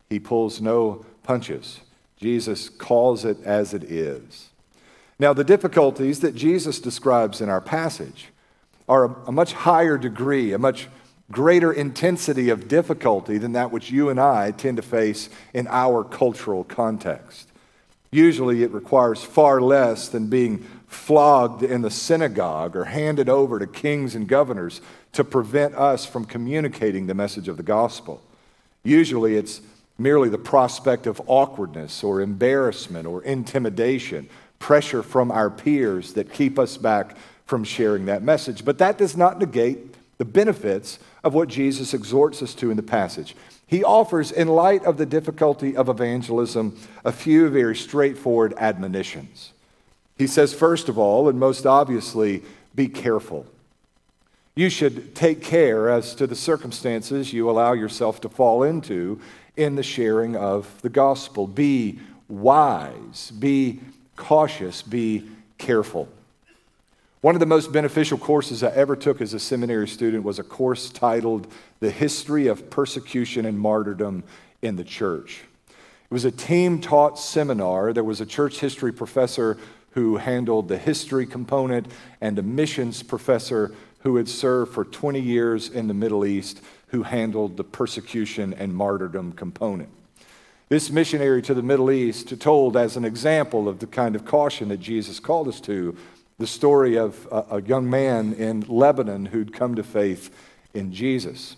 He 0.10 0.20
pulls 0.20 0.60
no 0.60 1.06
punches. 1.24 1.80
Jesus 2.18 2.68
calls 2.68 3.24
it 3.24 3.38
as 3.44 3.74
it 3.74 3.84
is. 3.84 4.50
Now, 5.18 5.34
the 5.34 5.44
difficulties 5.44 6.20
that 6.20 6.36
Jesus 6.36 6.80
describes 6.80 7.40
in 7.42 7.50
our 7.50 7.62
passage 7.62 8.30
are 8.88 9.06
a, 9.06 9.16
a 9.28 9.32
much 9.32 9.54
higher 9.54 9.98
degree, 9.98 10.52
a 10.52 10.58
much 10.58 10.88
greater 11.32 11.72
intensity 11.72 12.50
of 12.50 12.68
difficulty 12.68 13.38
than 13.38 13.54
that 13.54 13.72
which 13.72 13.92
you 13.92 14.10
and 14.10 14.20
I 14.20 14.52
tend 14.52 14.78
to 14.78 14.84
face 14.84 15.30
in 15.54 15.68
our 15.68 16.04
cultural 16.04 16.64
context. 16.64 17.50
Usually, 18.12 18.64
it 18.64 18.72
requires 18.72 19.24
far 19.24 19.62
less 19.62 20.10
than 20.10 20.28
being 20.28 20.66
flogged 20.90 21.62
in 21.62 21.84
the 21.84 21.92
synagogue 21.92 22.76
or 22.76 22.86
handed 22.86 23.30
over 23.30 23.60
to 23.60 23.68
kings 23.68 24.16
and 24.16 24.28
governors 24.28 24.82
to 25.14 25.24
prevent 25.24 25.76
us 25.76 26.06
from 26.06 26.26
communicating 26.26 27.06
the 27.06 27.14
message 27.14 27.48
of 27.48 27.58
the 27.58 27.64
gospel. 27.64 28.22
Usually 28.84 29.36
it's 29.36 29.62
merely 30.00 30.30
the 30.30 30.38
prospect 30.38 31.06
of 31.06 31.22
awkwardness 31.28 32.04
or 32.04 32.22
embarrassment 32.22 33.06
or 33.06 33.22
intimidation, 33.24 34.28
pressure 34.58 35.04
from 35.04 35.32
our 35.32 35.50
peers 35.52 36.14
that 36.14 36.34
keep 36.34 36.58
us 36.58 36.76
back 36.76 37.16
from 37.46 37.64
sharing 37.64 38.06
that 38.06 38.24
message. 38.24 38.66
But 38.66 38.80
that 38.80 38.98
does 38.98 39.16
not 39.16 39.38
negate 39.40 39.96
the 40.18 40.26
benefits 40.26 40.98
of 41.24 41.36
what 41.36 41.50
Jesus 41.50 41.94
exhorts 41.94 42.42
us 42.42 42.54
to 42.56 42.72
in 42.72 42.78
the 42.78 42.84
passage. 42.84 43.36
He 43.68 43.84
offers, 43.84 44.32
in 44.32 44.48
light 44.48 44.84
of 44.86 44.98
the 44.98 45.06
difficulty 45.06 45.78
of 45.78 45.88
evangelism, 45.88 46.80
a 47.06 47.12
few 47.12 47.48
very 47.50 47.76
straightforward 47.76 48.56
admonitions. 48.58 49.54
He 50.20 50.28
says, 50.28 50.54
first 50.54 50.90
of 50.90 51.00
all, 51.00 51.30
and 51.30 51.40
most 51.40 51.66
obviously, 51.66 52.44
be 52.76 52.90
careful. 52.90 53.48
You 54.54 54.70
should 54.70 55.16
take 55.16 55.42
care 55.42 55.90
as 55.90 56.14
to 56.16 56.28
the 56.28 56.36
circumstances 56.36 57.32
you 57.32 57.50
allow 57.50 57.72
yourself 57.72 58.20
to 58.22 58.30
fall 58.30 58.64
into 58.64 59.22
in 59.56 59.76
the 59.76 59.84
sharing 59.84 60.36
of 60.36 60.82
the 60.82 60.90
gospel. 60.90 61.48
Be 61.48 62.00
wise, 62.28 63.32
be 63.32 63.80
cautious, 64.18 64.82
be 64.82 65.26
careful. 65.58 66.10
One 67.22 67.36
of 67.36 67.40
the 67.40 67.46
most 67.46 67.72
beneficial 67.72 68.18
courses 68.18 68.62
I 68.62 68.72
ever 68.72 68.98
took 68.98 69.22
as 69.22 69.34
a 69.34 69.40
seminary 69.40 69.88
student 69.88 70.24
was 70.26 70.38
a 70.38 70.44
course 70.44 70.90
titled 70.90 71.48
The 71.80 71.92
History 71.92 72.48
of 72.48 72.70
Persecution 72.70 73.46
and 73.46 73.58
Martyrdom 73.58 74.24
in 74.62 74.76
the 74.76 74.84
Church. 74.84 75.44
It 75.70 76.14
was 76.14 76.26
a 76.26 76.32
team 76.32 76.82
taught 76.82 77.20
seminar. 77.20 77.94
There 77.94 78.04
was 78.04 78.20
a 78.20 78.26
church 78.26 78.60
history 78.60 78.92
professor 78.92 79.58
who 79.92 80.18
handled 80.18 80.68
the 80.68 80.78
history 80.78 81.26
component, 81.26 81.88
and 82.22 82.38
a 82.38 82.44
missions 82.44 83.04
professor 83.04 83.74
who 84.00 84.16
had 84.16 84.28
served 84.28 84.74
for 84.74 84.86
20 84.86 85.20
years 85.20 85.70
in 85.70 85.88
the 85.88 85.94
Middle 85.94 86.26
East, 86.26 86.62
who 86.88 87.04
handled 87.04 87.58
the 87.58 87.64
persecution 87.64 88.54
and 88.54 88.74
martyrdom 88.74 89.34
component. 89.34 89.90
This 90.70 90.92
missionary 90.92 91.42
to 91.42 91.54
the 91.54 91.64
Middle 91.64 91.90
East 91.90 92.40
told, 92.40 92.78
as 92.78 92.96
an 92.96 93.04
example 93.04 93.68
of 93.68 93.80
the 93.80 93.88
kind 93.88 94.16
of 94.16 94.26
caution 94.26 94.70
that 94.70 94.80
Jesus 94.80 95.20
called 95.20 95.48
us 95.48 95.60
to, 95.62 95.98
the 96.38 96.48
story 96.48 96.98
of 96.98 97.28
a, 97.32 97.62
young 97.62 97.90
man 97.90 98.34
in 98.34 98.62
Lebanon 98.62 99.26
who'd 99.26 99.52
come 99.52 99.76
to 99.76 99.84
faith 99.84 100.34
in 100.74 100.94
Jesus. 100.94 101.58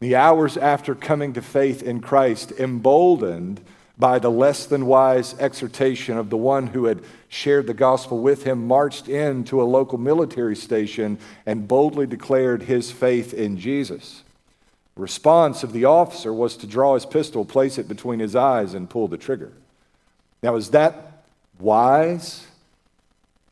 The 0.00 0.16
hours 0.16 0.56
after 0.56 0.94
coming 0.94 1.32
to 1.34 1.42
faith 1.42 1.82
in 1.82 2.00
Christ, 2.00 2.52
emboldened 2.52 3.60
by 3.98 4.18
the 4.18 4.30
less 4.30 4.66
than 4.66 4.86
wise 4.86 5.34
exhortation 5.38 6.18
of 6.18 6.28
the 6.28 6.36
one 6.36 6.68
who 6.68 6.84
had 6.84 7.02
shared 7.28 7.66
the 7.66 7.74
gospel 7.74 8.18
with 8.18 8.44
him, 8.44 8.66
marched 8.66 9.08
into 9.08 9.60
a 9.60 9.64
local 9.64 9.98
military 9.98 10.56
station 10.56 11.18
and 11.46 11.66
boldly 11.66 12.06
declared 12.06 12.64
his 12.64 12.90
faith 12.90 13.32
in 13.32 13.58
Jesus. 13.58 14.22
Response 14.96 15.62
of 15.62 15.72
the 15.72 15.84
officer 15.84 16.32
was 16.32 16.56
to 16.58 16.66
draw 16.66 16.94
his 16.94 17.06
pistol, 17.06 17.44
place 17.44 17.78
it 17.78 17.88
between 17.88 18.18
his 18.18 18.34
eyes, 18.36 18.74
and 18.74 18.88
pull 18.88 19.08
the 19.08 19.18
trigger. 19.18 19.52
Now, 20.42 20.56
is 20.56 20.70
that 20.70 21.24
wise? 21.58 22.46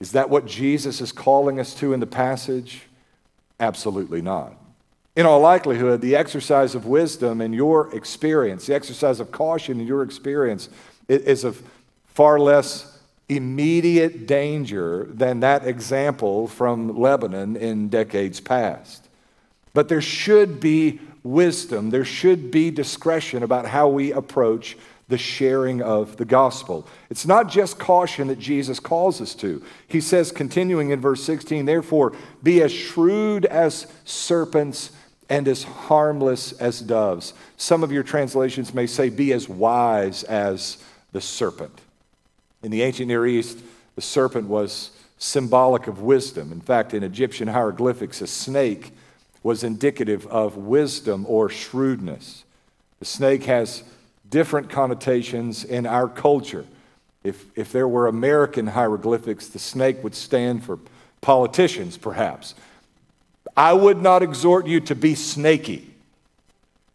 Is 0.01 0.13
that 0.13 0.31
what 0.31 0.47
Jesus 0.47 1.01
is 1.01 1.13
calling 1.13 1.61
us 1.61 1.75
to 1.77 1.93
in 1.93 2.01
the 2.01 2.07
passage? 2.07 2.83
Absolutely 3.61 4.21
not. 4.21 4.55
In 5.17 5.27
all 5.27 5.41
likelihood, 5.41 6.01
the 6.01 6.17
exercise 6.17 6.75
of 6.75 6.87
wisdom 6.87 7.41
in 7.41 7.53
your 7.53 7.95
experience, 7.95 8.67
the 8.67 8.75
exercise 8.75 9.21
of 9.21 9.31
caution 9.31 9.81
in 9.81 9.87
your 9.87 10.03
experience, 10.03 10.69
is 11.09 11.45
of 11.45 11.63
far 12.07 12.41
less 12.41 12.99
immediate 13.29 14.27
danger 14.27 15.07
than 15.11 15.41
that 15.41 15.67
example 15.67 16.49
from 16.49 16.99
Lebanon 16.99 17.57
in 17.57 17.89
decades 17.89 18.41
past. 18.41 19.09
But 19.73 19.89
there 19.89 20.03
should 20.03 20.61
be 20.61 21.01
wisdom, 21.23 21.91
there 21.91 22.05
should 22.05 22.51
be 22.51 22.71
discretion 22.71 23.43
about 23.43 23.67
how 23.67 23.89
we 23.89 24.13
approach 24.13 24.77
the 25.09 25.19
sharing 25.19 25.83
of 25.83 26.17
the 26.17 26.25
gospel. 26.25 26.87
It's 27.09 27.27
not 27.27 27.49
just 27.49 27.79
caution 27.79 28.29
that 28.29 28.39
Jesus 28.39 28.81
calls 28.81 29.21
us 29.21 29.35
to. 29.37 29.63
He 29.87 30.01
says, 30.01 30.33
continuing 30.33 30.91
in 30.91 31.01
verse 31.01 31.23
16, 31.23 31.67
therefore, 31.67 32.15
be 32.43 32.63
as 32.63 32.73
shrewd 32.73 33.45
as 33.45 33.87
serpents 34.05 34.91
and 35.29 35.49
as 35.49 35.65
harmless 35.65 36.53
as 36.53 36.81
doves. 36.81 37.35
Some 37.57 37.83
of 37.83 37.93
your 37.93 38.03
translations 38.03 38.75
may 38.75 38.87
say, 38.87 39.09
Be 39.09 39.33
as 39.33 39.49
wise 39.49 40.23
as 40.25 40.79
the 41.13 41.21
serpent. 41.21 41.81
In 42.63 42.71
the 42.71 42.83
ancient 42.83 43.09
Near 43.09 43.27
East, 43.27 43.59
the 43.95 44.03
serpent 44.03 44.49
was 44.49 44.91
symbolic 45.19 45.87
of 45.87 46.01
wisdom. 46.01 46.53
In 46.53 46.61
fact, 46.61 46.93
in 46.95 47.03
Egyptian 47.03 47.49
hieroglyphics, 47.49 48.21
a 48.21 48.27
snake 48.27 48.93
was 49.43 49.63
indicative 49.63 50.27
of 50.27 50.57
wisdom 50.57 51.25
or 51.29 51.49
shrewdness. 51.49 52.45
The 52.99 53.05
snake 53.05 53.45
has 53.45 53.85
different 54.29 54.71
connotations 54.71 55.65
in 55.65 55.87
our 55.87 56.09
culture. 56.09 56.65
If, 57.23 57.47
if 57.57 57.73
there 57.73 57.89
were 57.89 58.07
American 58.07 58.67
hieroglyphics, 58.67 59.49
the 59.49 59.59
snake 59.59 60.03
would 60.03 60.15
stand 60.15 60.65
for 60.65 60.79
politicians, 61.21 61.97
perhaps. 61.97 62.55
I 63.57 63.73
would 63.73 64.01
not 64.01 64.23
exhort 64.23 64.67
you 64.67 64.81
to 64.81 64.95
be 64.95 65.15
snaky, 65.15 65.95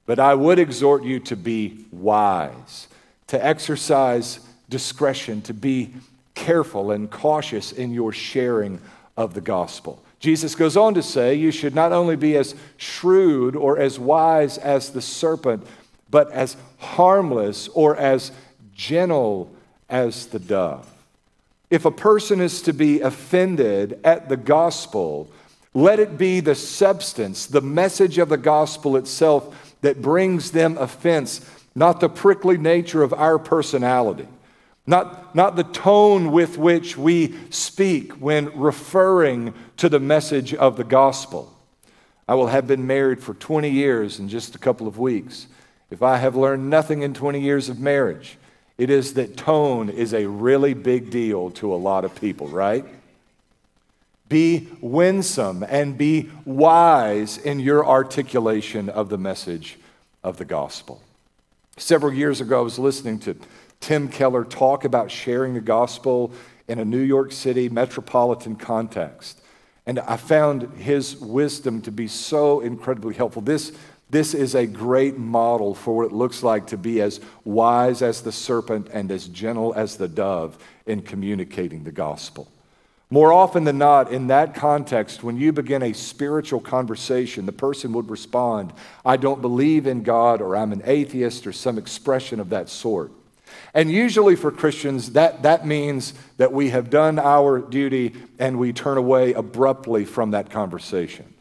but 0.06 0.20
I 0.20 0.34
would 0.34 0.60
exhort 0.60 1.04
you 1.04 1.20
to 1.22 1.36
be 1.36 1.86
wise, 1.92 2.88
to 3.28 3.44
exercise 3.44 4.40
discretion, 4.70 5.42
to 5.44 5.54
be 5.54 5.94
careful 6.36 6.92
and 6.92 7.10
cautious 7.10 7.72
in 7.72 7.94
your 7.94 8.12
sharing 8.12 8.80
of 9.16 9.34
the 9.34 9.42
gospel. 9.42 10.02
Jesus 10.20 10.54
goes 10.56 10.76
on 10.76 10.94
to 10.96 11.04
say, 11.04 11.36
You 11.36 11.52
should 11.52 11.74
not 11.74 11.92
only 11.94 12.16
be 12.16 12.36
as 12.36 12.56
shrewd 12.78 13.56
or 13.56 13.80
as 13.80 13.98
wise 13.98 14.58
as 14.58 14.92
the 14.92 15.02
serpent, 15.02 15.66
but 16.10 16.32
as 16.32 16.58
harmless 16.78 17.68
or 17.70 17.96
as 17.96 18.32
gentle 18.76 19.52
as 19.90 20.28
the 20.28 20.40
dove. 20.40 20.90
If 21.70 21.86
a 21.86 21.92
person 21.92 22.42
is 22.42 22.62
to 22.64 22.74
be 22.74 23.00
offended 23.02 24.00
at 24.04 24.28
the 24.28 24.38
gospel, 24.38 25.30
let 25.74 26.00
it 26.00 26.18
be 26.18 26.40
the 26.40 26.56
substance, 26.56 27.46
the 27.46 27.62
message 27.62 28.18
of 28.18 28.30
the 28.30 28.38
gospel 28.38 28.98
itself 28.98 29.76
that 29.82 30.02
brings 30.02 30.52
them 30.52 30.78
offense, 30.78 31.48
not 31.76 32.00
the 32.00 32.10
prickly 32.10 32.58
nature 32.58 33.04
of 33.04 33.14
our 33.14 33.38
personality, 33.38 34.28
not, 34.88 35.36
not 35.36 35.56
the 35.56 35.64
tone 35.64 36.32
with 36.32 36.58
which 36.58 36.98
we 36.98 37.36
speak 37.52 38.14
when 38.14 38.58
referring 38.60 39.54
to 39.78 39.90
the 39.90 40.00
message 40.00 40.54
of 40.56 40.76
the 40.76 40.84
gospel. 40.84 41.56
I 42.28 42.36
will 42.36 42.48
have 42.48 42.68
been 42.68 42.88
married 42.88 43.22
for 43.22 43.34
20 43.34 43.70
years 43.70 44.20
in 44.20 44.30
just 44.30 44.56
a 44.56 44.60
couple 44.60 44.88
of 44.88 44.98
weeks. 44.98 45.48
If 45.92 46.04
I 46.04 46.18
have 46.18 46.36
learned 46.36 46.70
nothing 46.70 47.02
in 47.02 47.14
20 47.14 47.40
years 47.40 47.70
of 47.70 47.80
marriage, 47.80 48.38
it 48.78 48.90
is 48.90 49.14
that 49.16 49.38
tone 49.38 49.90
is 49.90 50.14
a 50.14 50.28
really 50.28 50.74
big 50.74 51.10
deal 51.10 51.52
to 51.52 51.74
a 51.74 51.76
lot 51.76 52.06
of 52.06 52.16
people, 52.16 52.48
right? 52.48 52.86
Be 54.30 54.68
winsome 54.80 55.64
and 55.68 55.98
be 55.98 56.30
wise 56.46 57.38
in 57.38 57.60
your 57.60 57.86
articulation 57.86 58.88
of 58.88 59.10
the 59.10 59.18
message 59.18 59.80
of 60.24 60.38
the 60.38 60.46
gospel. 60.46 61.02
Several 61.78 62.14
years 62.14 62.40
ago, 62.40 62.60
I 62.60 62.64
was 62.64 62.78
listening 62.78 63.20
to 63.20 63.36
Tim 63.80 64.08
Keller 64.08 64.46
talk 64.46 64.86
about 64.86 65.10
sharing 65.10 65.54
the 65.56 65.62
gospel 65.62 66.32
in 66.68 66.80
a 66.80 66.86
New 66.86 67.02
York 67.02 67.32
City 67.32 67.70
metropolitan 67.70 68.56
context. 68.56 69.42
And 69.86 70.00
I 70.00 70.18
found 70.18 70.78
his 70.78 71.18
wisdom 71.18 71.82
to 71.82 71.92
be 71.92 72.08
so 72.08 72.60
incredibly 72.60 73.16
helpful. 73.16 73.42
This 73.42 73.72
this 74.12 74.34
is 74.34 74.56
a 74.56 74.66
great 74.66 75.20
model 75.20 75.76
for 75.76 75.96
what 75.98 76.08
it 76.08 76.12
looks 76.12 76.42
like 76.42 76.68
to 76.68 76.78
be 76.78 77.00
as 77.00 77.22
wise 77.44 78.02
as 78.02 78.22
the 78.22 78.32
serpent 78.32 78.90
and 78.92 79.12
as 79.12 79.28
gentle 79.28 79.74
as 79.76 79.98
the 79.98 80.08
dove 80.08 80.58
in 80.88 81.04
communicating 81.04 81.84
the 81.84 81.92
gospel. 81.92 82.48
More 83.12 83.34
often 83.34 83.64
than 83.64 83.80
not, 83.80 84.12
in 84.12 84.28
that 84.28 84.54
context, 84.54 85.24
when 85.24 85.36
you 85.36 85.52
begin 85.52 85.82
a 85.82 85.94
spiritual 85.94 86.60
conversation, 86.60 87.48
the 87.48 87.52
person 87.52 87.92
would 87.94 88.10
respond, 88.10 88.72
I 89.04 89.18
don't 89.18 89.42
believe 89.42 89.88
in 89.88 90.04
God, 90.04 90.42
or 90.42 90.56
I'm 90.56 90.72
an 90.72 90.84
atheist, 90.86 91.48
or 91.48 91.52
some 91.52 91.80
expression 91.80 92.40
of 92.40 92.50
that 92.50 92.70
sort. 92.70 93.12
And 93.74 93.92
usually 93.92 94.36
for 94.36 94.52
Christians, 94.52 95.14
that, 95.14 95.42
that 95.42 95.66
means 95.66 96.14
that 96.38 96.54
we 96.54 96.70
have 96.70 96.92
done 96.92 97.18
our 97.18 97.60
duty 97.60 98.14
and 98.38 98.60
we 98.60 98.74
turn 98.74 98.98
away 98.98 99.34
abruptly 99.34 100.06
from 100.06 100.32
that 100.32 100.52
conversation. 100.52 101.34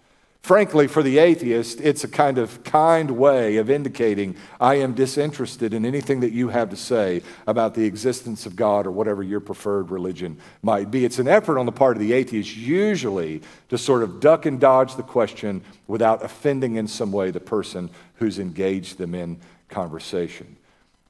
Frankly, 0.43 0.87
for 0.87 1.03
the 1.03 1.19
atheist, 1.19 1.81
it's 1.81 2.05
a 2.05 2.09
kind 2.09 2.39
of 2.39 2.65
kind 2.65 3.11
way 3.11 3.59
of 3.59 3.69
indicating 3.69 4.35
I 4.59 4.77
am 4.77 4.95
disinterested 4.95 5.75
in 5.75 5.85
anything 5.85 6.21
that 6.21 6.33
you 6.33 6.49
have 6.49 6.71
to 6.71 6.77
say 6.77 7.23
about 7.47 7.75
the 7.75 7.85
existence 7.85 8.47
of 8.47 8.57
God 8.57 8.87
or 8.87 8.91
whatever 8.91 9.23
your 9.23 9.41
preferred 9.41 9.91
religion 9.91 10.39
might 10.63 10.91
be. 10.91 11.05
It's 11.05 11.19
an 11.19 11.29
effort 11.29 11.59
on 11.59 11.67
the 11.67 11.73
part 11.73 11.97
of 11.97 12.01
the 12.01 12.15
atheist, 12.15 12.57
usually, 12.57 13.43
to 13.69 13.77
sort 13.77 14.03
of 14.03 14.21
duck 14.21 14.47
and 14.47 14.59
dodge 14.59 14.97
the 14.97 15.03
question 15.03 15.63
without 15.87 16.25
offending 16.25 16.77
in 16.77 16.89
some 16.89 17.13
way 17.13 17.31
the 17.31 17.41
person 17.41 17.91
who's 18.15 18.39
engaged 18.39 18.97
them 18.97 19.15
in 19.15 19.39
conversation. 19.69 20.57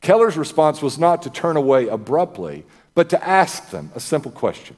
Keller's 0.01 0.37
response 0.37 0.83
was 0.83 0.99
not 0.99 1.23
to 1.23 1.31
turn 1.31 1.57
away 1.57 1.87
abruptly, 1.87 2.65
but 2.95 3.09
to 3.11 3.25
ask 3.25 3.71
them 3.71 3.93
a 3.95 4.01
simple 4.01 4.33
question 4.33 4.77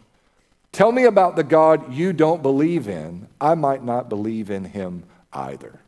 Tell 0.73 0.93
me 0.93 1.05
about 1.05 1.37
the 1.37 1.45
God 1.45 1.93
you 1.93 2.13
don't 2.13 2.43
believe 2.43 2.89
in. 2.89 3.29
I 3.41 3.55
might 3.55 3.85
not 3.85 4.09
believe 4.09 4.51
in 4.51 4.65
him 4.65 5.05
either. 5.33 5.81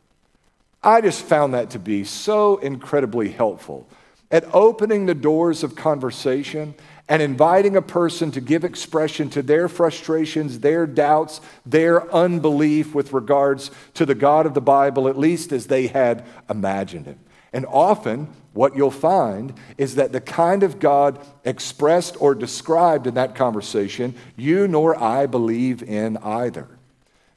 I 0.83 1.01
just 1.01 1.23
found 1.23 1.53
that 1.53 1.69
to 1.71 1.79
be 1.79 2.03
so 2.03 2.57
incredibly 2.57 3.29
helpful 3.29 3.87
at 4.29 4.43
opening 4.53 5.05
the 5.05 5.13
doors 5.13 5.63
of 5.63 5.75
conversation 5.75 6.73
and 7.07 7.21
inviting 7.21 7.75
a 7.75 7.81
person 7.81 8.31
to 8.31 8.41
give 8.41 8.63
expression 8.63 9.29
to 9.29 9.41
their 9.41 9.69
frustrations, 9.69 10.59
their 10.59 10.87
doubts, 10.87 11.39
their 11.65 12.11
unbelief 12.13 12.95
with 12.95 13.13
regards 13.13 13.71
to 13.93 14.05
the 14.05 14.15
God 14.15 14.45
of 14.45 14.53
the 14.53 14.61
Bible, 14.61 15.07
at 15.07 15.17
least 15.17 15.51
as 15.51 15.67
they 15.67 15.87
had 15.87 16.25
imagined 16.49 17.05
him. 17.05 17.19
And 17.53 17.65
often, 17.67 18.27
what 18.53 18.75
you'll 18.75 18.91
find 18.91 19.53
is 19.77 19.95
that 19.95 20.11
the 20.11 20.21
kind 20.21 20.63
of 20.63 20.79
God 20.79 21.19
expressed 21.45 22.19
or 22.19 22.35
described 22.35 23.07
in 23.07 23.13
that 23.13 23.35
conversation, 23.35 24.15
you 24.35 24.67
nor 24.67 25.01
I 25.01 25.27
believe 25.27 25.83
in 25.83 26.17
either. 26.17 26.67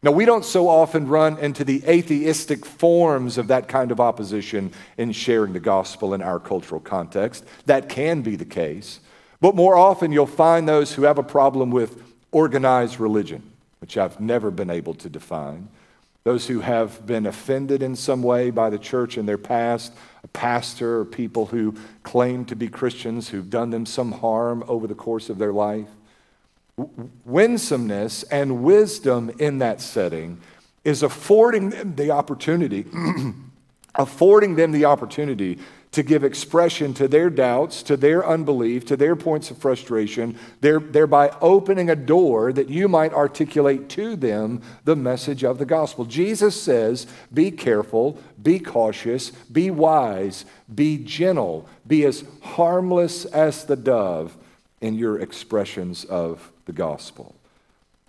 Now, 0.03 0.13
we 0.13 0.25
don't 0.25 0.45
so 0.45 0.69
often 0.69 1.09
run 1.09 1.39
into 1.39 1.65
the 1.65 1.83
atheistic 1.87 2.65
forms 2.65 3.39
of 3.39 3.49
that 3.49 3.67
kind 3.67 3.91
of 3.91 3.99
opposition 3.99 4.73
in 4.97 5.13
sharing 5.13 5.53
the 5.53 5.61
gospel 5.61 6.15
in 6.15 6.23
our 6.23 6.39
cultural 6.39 6.81
context. 6.81 7.45
That 7.65 7.89
can 7.89 8.23
be 8.23 8.37
the 8.37 8.45
case. 8.45 9.01
But 9.41 9.55
more 9.55 9.77
often, 9.77 10.13
you'll 10.13 10.27
find 10.27 10.69
those 10.69 10.93
who 10.93 11.03
have 11.03 11.19
a 11.19 11.23
problem 11.23 11.71
with 11.71 12.03
organized 12.31 13.01
religion, 13.01 13.43
which 13.81 13.97
I've 13.97 14.21
never 14.21 14.51
been 14.51 14.71
able 14.71 14.95
to 14.95 15.09
define 15.09 15.69
those 16.27 16.49
who 16.49 16.59
have 16.59 17.07
been 17.07 17.25
offended 17.25 17.85
in 17.85 17.95
some 17.95 18.21
way 18.21 18.51
by 18.51 18.69
the 18.69 18.81
church 18.81 19.17
in 19.17 19.27
their 19.27 19.39
past, 19.39 19.93
a 20.25 20.29
pastor 20.29 20.99
or 20.99 21.05
people 21.05 21.47
who 21.47 21.73
claim 22.03 22.45
to 22.45 22.57
be 22.57 22.67
Christians 22.67 23.29
who've 23.29 23.49
done 23.49 23.71
them 23.71 23.87
some 23.87 24.11
harm 24.11 24.65
over 24.67 24.89
the 24.89 24.95
course 24.97 25.31
of 25.31 25.39
their 25.39 25.53
life. 25.53 25.87
Winsomeness 27.25 28.25
and 28.25 28.65
wisdom 28.65 29.31
in 29.39 29.59
that 29.59 29.81
setting 29.81 30.41
is 30.83 31.05
affording 31.05 31.71
them 31.71 31.95
the 31.95 32.11
opportunity, 32.11 32.87
affording 33.95 34.57
them 34.57 34.73
the 34.73 34.85
opportunity 34.85 35.61
to 35.97 36.03
give 36.03 36.23
expression 36.23 36.93
to 36.93 37.09
their 37.09 37.31
doubts, 37.31 37.83
to 37.83 37.97
their 37.97 38.29
unbelief, 38.29 38.85
to 38.85 38.99
their 38.99 39.17
points 39.17 39.51
of 39.51 39.57
frustration, 39.57 40.39
thereby 40.61 41.35
opening 41.41 41.89
a 41.89 41.97
door 41.97 42.53
that 42.53 42.69
you 42.69 42.87
might 42.87 43.15
articulate 43.15 43.89
to 43.89 44.15
them 44.15 44.61
the 44.85 44.95
message 44.95 45.43
of 45.43 45.57
the 45.57 45.65
gospel. 45.65 46.05
Jesus 46.05 46.61
says, 46.61 47.07
Be 47.33 47.51
careful, 47.51 48.21
be 48.43 48.59
cautious, 48.59 49.31
be 49.31 49.71
wise, 49.71 50.45
be 50.75 50.99
gentle, 50.99 51.67
be 51.87 52.05
as 52.05 52.25
harmless 52.43 53.25
as 53.25 53.65
the 53.65 53.75
dove 53.75 54.37
in 54.83 54.97
your 54.97 55.19
expressions 55.19 56.05
of 56.05 56.53
the 56.67 56.75
gospel. 56.75 57.35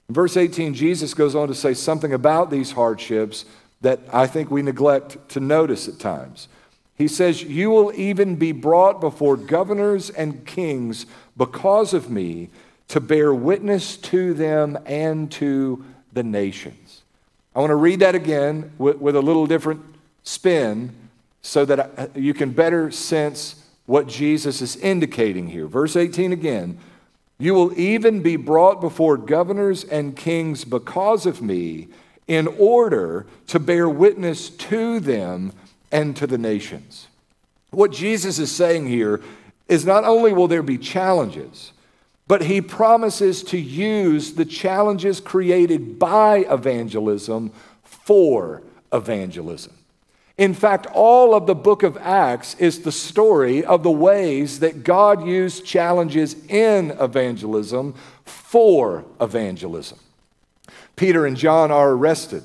In 0.10 0.16
verse 0.16 0.36
18, 0.36 0.74
Jesus 0.74 1.14
goes 1.14 1.36
on 1.36 1.48
to 1.48 1.56
say 1.56 1.74
something 1.74 2.12
about 2.12 2.52
these 2.52 2.74
hardships 2.74 3.46
that 3.80 4.02
I 4.12 4.28
think 4.28 4.52
we 4.52 4.62
neglect 4.62 5.30
to 5.30 5.40
notice 5.40 5.88
at 5.88 6.00
times. 6.00 6.50
He 6.98 7.08
says, 7.08 7.44
You 7.44 7.70
will 7.70 7.94
even 7.94 8.36
be 8.36 8.52
brought 8.52 9.00
before 9.00 9.38
governors 9.38 10.10
and 10.10 10.46
kings 10.46 11.06
because 11.36 11.94
of 11.94 12.10
me 12.10 12.50
to 12.88 13.00
bear 13.00 13.34
witness 13.34 13.98
to 13.98 14.34
them 14.34 14.78
and 14.86 15.32
to 15.34 15.86
the 16.14 16.24
nations. 16.24 17.04
I 17.56 17.60
want 17.60 17.72
to 17.72 17.76
read 17.76 18.00
that 18.00 18.16
again 18.16 18.72
with, 18.78 18.98
with 18.98 19.16
a 19.16 19.22
little 19.22 19.46
different 19.46 19.82
spin 20.24 20.94
so 21.42 21.66
that 21.66 22.16
you 22.16 22.34
can 22.34 22.52
better 22.52 22.92
sense 22.92 23.64
what 23.86 24.08
Jesus 24.08 24.62
is 24.62 24.76
indicating 24.78 25.48
here. 25.48 25.68
Verse 25.68 25.96
18 25.96 26.34
again 26.34 26.80
You 27.38 27.54
will 27.54 27.78
even 27.80 28.22
be 28.22 28.36
brought 28.36 28.82
before 28.82 29.18
governors 29.18 29.84
and 29.84 30.16
kings 30.16 30.66
because 30.66 31.26
of 31.26 31.42
me 31.42 31.88
in 32.28 32.48
order 32.60 33.26
to 33.48 33.60
bear 33.60 33.88
witness 33.88 34.50
to 34.50 35.00
them 35.00 35.54
and 35.92 36.16
to 36.18 36.28
the 36.28 36.38
nations. 36.38 37.08
What 37.72 37.92
Jesus 37.92 38.40
is 38.40 38.52
saying 38.52 38.88
here 38.88 39.22
is 39.68 39.86
not 39.86 40.04
only 40.04 40.34
will 40.34 40.48
there 40.48 40.64
be 40.64 40.78
challenges, 40.78 41.74
but 42.28 42.44
he 42.44 42.62
promises 42.62 43.44
to 43.44 43.58
use 43.58 44.34
the 44.34 44.46
challenges 44.46 45.20
created 45.20 45.98
by 45.98 46.40
evangelism 46.50 47.52
for 47.84 48.64
evangelism. 48.92 49.74
In 50.38 50.54
fact, 50.54 50.86
all 50.94 51.34
of 51.34 51.48
the 51.48 51.56
book 51.56 51.82
of 51.84 51.98
Acts 51.98 52.56
is 52.56 52.82
the 52.82 52.92
story 52.92 53.66
of 53.66 53.82
the 53.82 53.92
ways 53.92 54.60
that 54.60 54.84
God 54.84 55.26
used 55.26 55.66
challenges 55.66 56.36
in 56.48 56.92
evangelism 56.92 57.96
for 58.24 59.04
evangelism. 59.20 59.98
Peter 60.96 61.26
and 61.26 61.36
John 61.38 61.72
are 61.72 61.92
arrested 61.92 62.44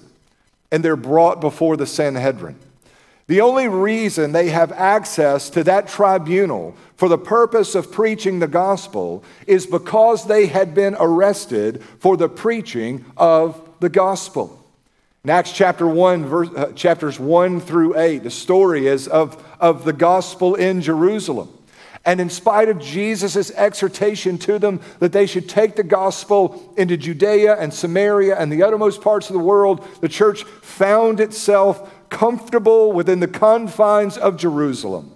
and 0.70 0.82
they're 0.82 0.96
brought 0.96 1.40
before 1.40 1.76
the 1.76 1.86
Sanhedrin. 1.86 2.58
The 3.32 3.40
only 3.40 3.66
reason 3.66 4.32
they 4.32 4.50
have 4.50 4.72
access 4.72 5.48
to 5.48 5.64
that 5.64 5.88
tribunal 5.88 6.76
for 6.96 7.08
the 7.08 7.16
purpose 7.16 7.74
of 7.74 7.90
preaching 7.90 8.40
the 8.40 8.46
gospel 8.46 9.24
is 9.46 9.64
because 9.64 10.26
they 10.26 10.44
had 10.44 10.74
been 10.74 10.94
arrested 11.00 11.82
for 11.98 12.18
the 12.18 12.28
preaching 12.28 13.06
of 13.16 13.58
the 13.80 13.88
gospel. 13.88 14.62
In 15.24 15.30
Acts 15.30 15.50
chapter 15.50 15.88
1, 15.88 16.26
verse, 16.26 16.50
uh, 16.54 16.72
chapters 16.72 17.18
1 17.18 17.62
through 17.62 17.98
8, 17.98 18.18
the 18.18 18.30
story 18.30 18.86
is 18.86 19.08
of, 19.08 19.42
of 19.58 19.86
the 19.86 19.94
gospel 19.94 20.54
in 20.54 20.82
Jerusalem. 20.82 21.48
And 22.04 22.20
in 22.20 22.28
spite 22.28 22.68
of 22.68 22.80
Jesus' 22.80 23.50
exhortation 23.52 24.36
to 24.38 24.58
them 24.58 24.80
that 24.98 25.12
they 25.12 25.24
should 25.24 25.48
take 25.48 25.76
the 25.76 25.84
gospel 25.84 26.74
into 26.76 26.98
Judea 26.98 27.56
and 27.58 27.72
Samaria 27.72 28.36
and 28.36 28.52
the 28.52 28.64
uttermost 28.64 29.00
parts 29.00 29.30
of 29.30 29.34
the 29.34 29.38
world, 29.38 29.86
the 30.00 30.08
church 30.08 30.42
found 30.44 31.20
itself 31.20 31.90
comfortable 32.12 32.92
within 32.92 33.18
the 33.20 33.26
confines 33.26 34.16
of 34.18 34.36
Jerusalem 34.36 35.12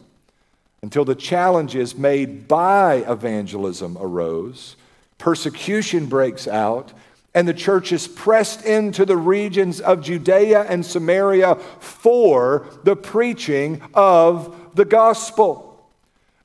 until 0.83 1.05
the 1.05 1.15
challenges 1.15 1.97
made 1.97 2.49
by 2.49 2.97
evangelism 3.07 3.97
arose, 4.01 4.77
persecution 5.19 6.07
breaks 6.07 6.49
out, 6.49 6.93
and 7.35 7.47
the 7.47 7.55
church 7.55 7.93
is 7.93 8.09
pressed 8.09 8.65
into 8.65 9.05
the 9.05 9.17
regions 9.17 9.79
of 9.81 10.03
Judea 10.03 10.63
and 10.63 10.85
Samaria 10.85 11.57
for 11.81 12.67
the 12.83 12.97
preaching 12.97 13.83
of 13.93 14.75
the 14.75 14.87
gospel. 14.87 15.79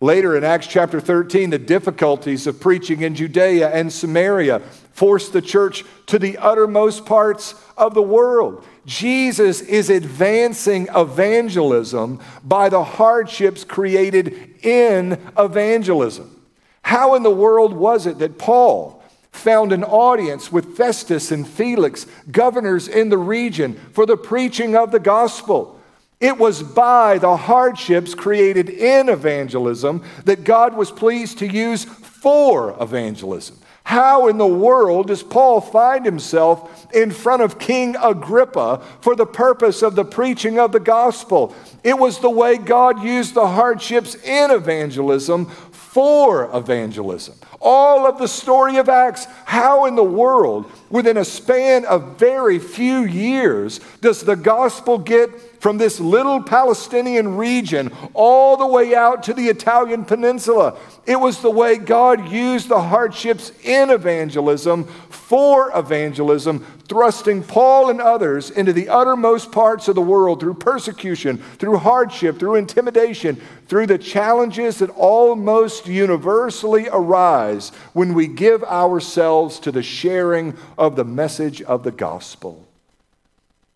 Later 0.02 0.36
in 0.36 0.44
Acts 0.44 0.68
chapter 0.68 1.00
13, 1.00 1.52
the 1.52 1.60
difficulties 1.60 2.46
of 2.46 2.60
preaching 2.60 3.02
in 3.02 3.16
Judea 3.16 3.70
and 3.70 3.92
Samaria 3.94 4.60
forced 4.92 5.32
the 5.32 5.42
church 5.42 5.86
to 6.08 6.20
the 6.20 6.38
uttermost 6.40 7.06
parts 7.06 7.56
of 7.78 7.94
the 7.94 8.02
world. 8.02 8.66
Jesus 8.86 9.62
is 9.62 9.90
advancing 9.90 10.88
evangelism 10.96 12.20
by 12.44 12.70
the 12.70 12.84
hardships 12.84 13.64
created 13.64 14.66
in 14.66 15.20
evangelism. 15.38 16.42
How 16.82 17.16
in 17.16 17.24
the 17.24 17.30
world 17.30 17.74
was 17.74 18.08
it 18.08 18.18
that 18.20 18.40
Paul 18.40 19.04
found 19.32 19.72
an 19.72 19.84
audience 19.84 20.52
with 20.52 20.76
Festus 20.76 21.32
and 21.32 21.48
Felix, 21.48 22.06
governors 22.32 22.88
in 22.88 23.10
the 23.10 23.18
region, 23.18 23.76
for 23.94 24.06
the 24.06 24.18
preaching 24.18 24.76
of 24.76 24.92
the 24.92 25.00
gospel? 25.00 25.80
It 26.20 26.38
was 26.38 26.62
by 26.62 27.18
the 27.18 27.38
hardships 27.38 28.14
created 28.14 28.70
in 28.70 29.10
evangelism 29.10 30.04
that 30.26 30.44
God 30.44 30.76
was 30.76 30.92
pleased 30.92 31.40
to 31.40 31.48
use 31.48 31.84
for 31.84 32.76
evangelism. 32.82 33.58
How 33.84 34.28
in 34.28 34.38
the 34.38 34.48
world 34.48 35.08
does 35.08 35.24
Paul 35.24 35.60
find 35.60 36.06
himself 36.06 36.88
in 36.94 37.12
front 37.12 37.42
of 37.42 37.60
King 37.60 37.96
Agrippa 38.02 38.82
for 39.02 39.16
the 39.16 39.26
purpose 39.26 39.82
of 39.82 39.96
the 39.96 40.06
preaching 40.06 40.60
of 40.60 40.72
the 40.72 40.80
gospel? 40.80 41.54
It 41.84 41.98
was 41.98 42.20
the 42.20 42.30
way 42.30 42.58
God 42.58 43.04
used 43.04 43.34
the 43.34 43.48
hardships 43.48 44.16
in 44.16 44.52
evangelism 44.52 45.48
for 45.48 46.50
evangelism. 46.56 47.36
All 47.60 48.08
of 48.08 48.18
the 48.18 48.28
story 48.28 48.78
of 48.78 48.88
Acts, 48.88 49.26
how 49.46 49.86
in 49.86 49.96
the 49.96 50.04
world, 50.04 50.72
within 50.92 51.18
a 51.18 51.26
span 51.26 51.86
of 51.86 52.18
very 52.18 52.60
few 52.60 53.04
years, 53.04 53.80
does 54.02 54.22
the 54.22 54.36
gospel 54.36 54.98
get 54.98 55.30
from 55.62 55.78
this 55.78 56.00
little 56.00 56.42
Palestinian 56.42 57.38
region 57.38 57.92
all 58.14 58.58
the 58.58 58.68
way 58.68 58.96
out 58.96 59.24
to 59.24 59.34
the 59.34 59.48
Italian 59.48 60.04
peninsula? 60.04 60.78
It 61.06 61.20
was 61.20 61.42
the 61.42 61.52
way 61.52 61.78
God 61.78 62.30
used 62.30 62.68
the 62.70 62.82
hardships 62.82 63.52
in 63.64 63.90
evangelism 63.90 64.86
for 65.10 65.72
evangelism 65.78 66.66
thrusting 66.92 67.42
Paul 67.42 67.90
and 67.90 68.02
others 68.02 68.50
into 68.50 68.74
the 68.74 68.90
uttermost 68.90 69.54
parts 69.54 69.88
of 69.88 69.96
the 69.96 70.02
world 70.02 70.42
through 70.42 70.56
persecution, 70.56 71.38
through 71.38 71.78
hardship, 71.78 72.38
through 72.38 72.56
intimidation, 72.56 73.40
through 73.70 73.88
the 73.88 73.98
challenges 73.98 74.80
that 74.80 74.90
almost 74.90 75.88
universally 75.88 76.90
arise 76.92 77.70
when 77.94 78.14
we 78.14 78.28
give 78.28 78.62
ourselves 78.66 79.58
to 79.60 79.72
the 79.72 79.82
sharing 79.82 80.54
of 80.82 80.96
the 80.96 81.06
message 81.06 81.62
of 81.62 81.84
the 81.84 81.92
gospel. 81.92 82.68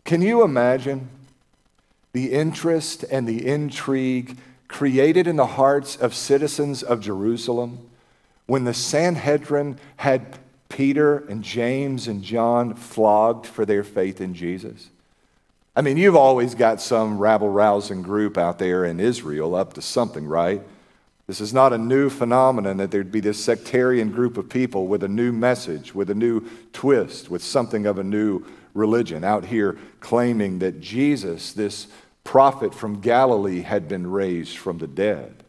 Can 0.06 0.24
you 0.24 0.41
imagine 0.41 1.10
the 2.13 2.32
interest 2.32 3.04
and 3.12 3.28
the 3.28 3.46
intrigue 3.46 4.38
created 4.68 5.28
in 5.28 5.36
the 5.36 5.46
hearts 5.46 5.96
of 5.96 6.15
citizens 6.15 6.82
of 6.82 7.02
Jerusalem 7.02 7.91
when 8.48 8.63
the 8.63 8.74
Sanhedrin 8.74 9.78
had 9.98 10.39
Peter 10.68 11.18
and 11.18 11.44
James 11.44 12.08
and 12.08 12.24
John 12.24 12.74
flogged 12.74 13.46
for 13.46 13.68
their 13.68 13.84
faith 13.84 14.20
in 14.20 14.34
Jesus? 14.34 14.89
I 15.76 15.84
mean, 15.84 15.98
you've 15.98 16.15
always 16.15 16.56
got 16.56 16.82
some 16.82 17.20
rabble 17.20 17.50
rousing 17.50 18.02
group 18.02 18.36
out 18.36 18.58
there 18.58 18.84
in 18.84 19.00
Israel 19.00 19.54
up 19.54 19.74
to 19.74 19.82
something, 19.84 20.26
right? 20.26 20.63
This 21.28 21.42
is 21.42 21.54
not 21.54 21.74
a 21.74 21.78
new 21.78 22.10
phenomenon 22.10 22.78
that 22.78 22.92
there'd 22.92 23.12
be 23.12 23.20
this 23.20 23.44
sectarian 23.44 24.12
group 24.12 24.38
of 24.38 24.48
people 24.48 24.86
with 24.88 25.04
a 25.04 25.08
new 25.08 25.32
message, 25.32 25.96
with 25.96 26.12
a 26.12 26.16
new 26.16 26.48
twist, 26.72 27.32
with 27.32 27.44
something 27.44 27.88
of 27.88 27.98
a 27.98 28.04
new 28.04 28.46
religion 28.76 29.24
out 29.24 29.46
here 29.46 29.78
claiming 30.02 30.60
that 30.60 30.82
Jesus, 30.82 31.54
this 31.54 31.88
prophet 32.24 32.76
from 32.76 33.02
Galilee, 33.02 33.62
had 33.62 33.88
been 33.88 34.06
raised 34.12 34.58
from 34.58 34.78
the 34.78 34.88
dead. 34.88 35.44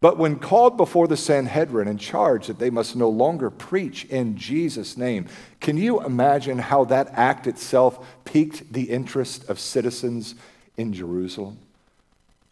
But 0.00 0.16
when 0.16 0.38
called 0.38 0.76
before 0.76 1.08
the 1.08 1.16
Sanhedrin 1.16 1.88
and 1.88 1.98
charged 1.98 2.48
that 2.48 2.60
they 2.60 2.70
must 2.70 2.94
no 2.94 3.08
longer 3.08 3.50
preach 3.50 4.04
in 4.04 4.36
Jesus' 4.36 4.96
name, 4.96 5.26
can 5.60 5.76
you 5.76 6.00
imagine 6.02 6.58
how 6.58 6.84
that 6.84 7.10
act 7.12 7.46
itself 7.46 8.06
piqued 8.24 8.72
the 8.72 8.84
interest 8.84 9.50
of 9.50 9.58
citizens 9.58 10.36
in 10.76 10.92
Jerusalem? 10.92 11.58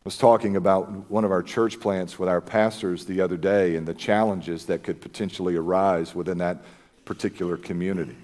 Was 0.07 0.17
talking 0.17 0.55
about 0.55 1.11
one 1.11 1.25
of 1.25 1.33
our 1.33 1.43
church 1.43 1.81
plants 1.81 2.17
with 2.17 2.29
our 2.29 2.41
pastors 2.41 3.07
the 3.07 3.21
other 3.21 3.37
day 3.37 3.75
and 3.75 3.89
the 3.89 3.93
challenges 3.93 4.67
that 4.67 4.85
could 4.85 5.01
potentially 5.01 5.57
arise 5.57 6.15
within 6.15 6.39
that 6.39 6.59
particular 7.05 7.57
community. 7.57 8.15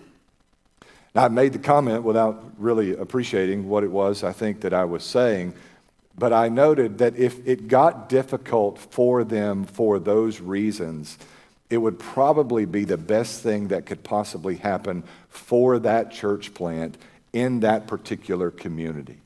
Now, 1.12 1.24
I 1.24 1.28
made 1.28 1.54
the 1.54 1.58
comment 1.58 2.04
without 2.04 2.52
really 2.56 2.94
appreciating 2.94 3.68
what 3.68 3.82
it 3.82 3.90
was 3.90 4.22
I 4.22 4.30
think 4.30 4.60
that 4.60 4.72
I 4.72 4.84
was 4.84 5.02
saying 5.02 5.54
but 6.16 6.32
I 6.32 6.48
noted 6.50 6.98
that 6.98 7.16
if 7.16 7.44
it 7.48 7.66
got 7.66 8.08
difficult 8.08 8.78
for 8.78 9.24
them 9.24 9.64
for 9.64 9.98
those 9.98 10.40
reasons, 10.40 11.18
it 11.68 11.78
would 11.78 11.98
probably 11.98 12.64
be 12.64 12.84
the 12.84 12.96
best 12.96 13.40
thing 13.40 13.68
that 13.68 13.86
could 13.86 14.04
possibly 14.04 14.54
happen 14.54 15.02
for 15.30 15.80
that 15.80 16.12
church 16.12 16.54
plant 16.54 16.96
in 17.32 17.58
that 17.60 17.88
particular 17.88 18.52
community. 18.52 19.21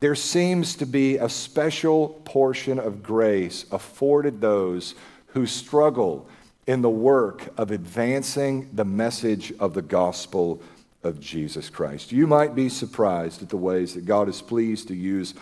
There 0.00 0.14
seems 0.14 0.76
to 0.76 0.86
be 0.86 1.16
a 1.16 1.28
special 1.28 2.20
portion 2.24 2.78
of 2.78 3.02
grace 3.02 3.66
afforded 3.72 4.40
those 4.40 4.94
who 5.26 5.44
struggle 5.44 6.28
in 6.68 6.82
the 6.82 6.90
work 6.90 7.48
of 7.56 7.72
advancing 7.72 8.70
the 8.72 8.84
message 8.84 9.52
of 9.58 9.74
the 9.74 9.82
gospel 9.82 10.62
of 11.02 11.18
Jesus 11.18 11.68
Christ. 11.68 12.12
You 12.12 12.28
might 12.28 12.54
be 12.54 12.68
surprised 12.68 13.42
at 13.42 13.48
the 13.48 13.56
ways 13.56 13.94
that 13.94 14.06
God 14.06 14.28
is 14.28 14.40
pleased 14.40 14.86
to 14.88 14.94
use 14.94 15.34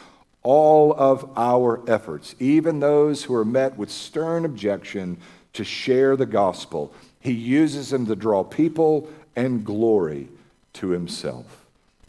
all 0.42 0.94
of 0.94 1.30
our 1.36 1.82
efforts, 1.90 2.34
even 2.38 2.80
those 2.80 3.24
who 3.24 3.34
are 3.34 3.44
met 3.44 3.76
with 3.76 3.90
stern 3.90 4.46
objection 4.46 5.18
to 5.52 5.64
share 5.64 6.16
the 6.16 6.24
gospel. 6.24 6.94
He 7.20 7.32
uses 7.32 7.90
them 7.90 8.06
to 8.06 8.16
draw 8.16 8.42
people 8.42 9.10
and 9.34 9.66
glory 9.66 10.28
to 10.74 10.88
himself. 10.90 11.65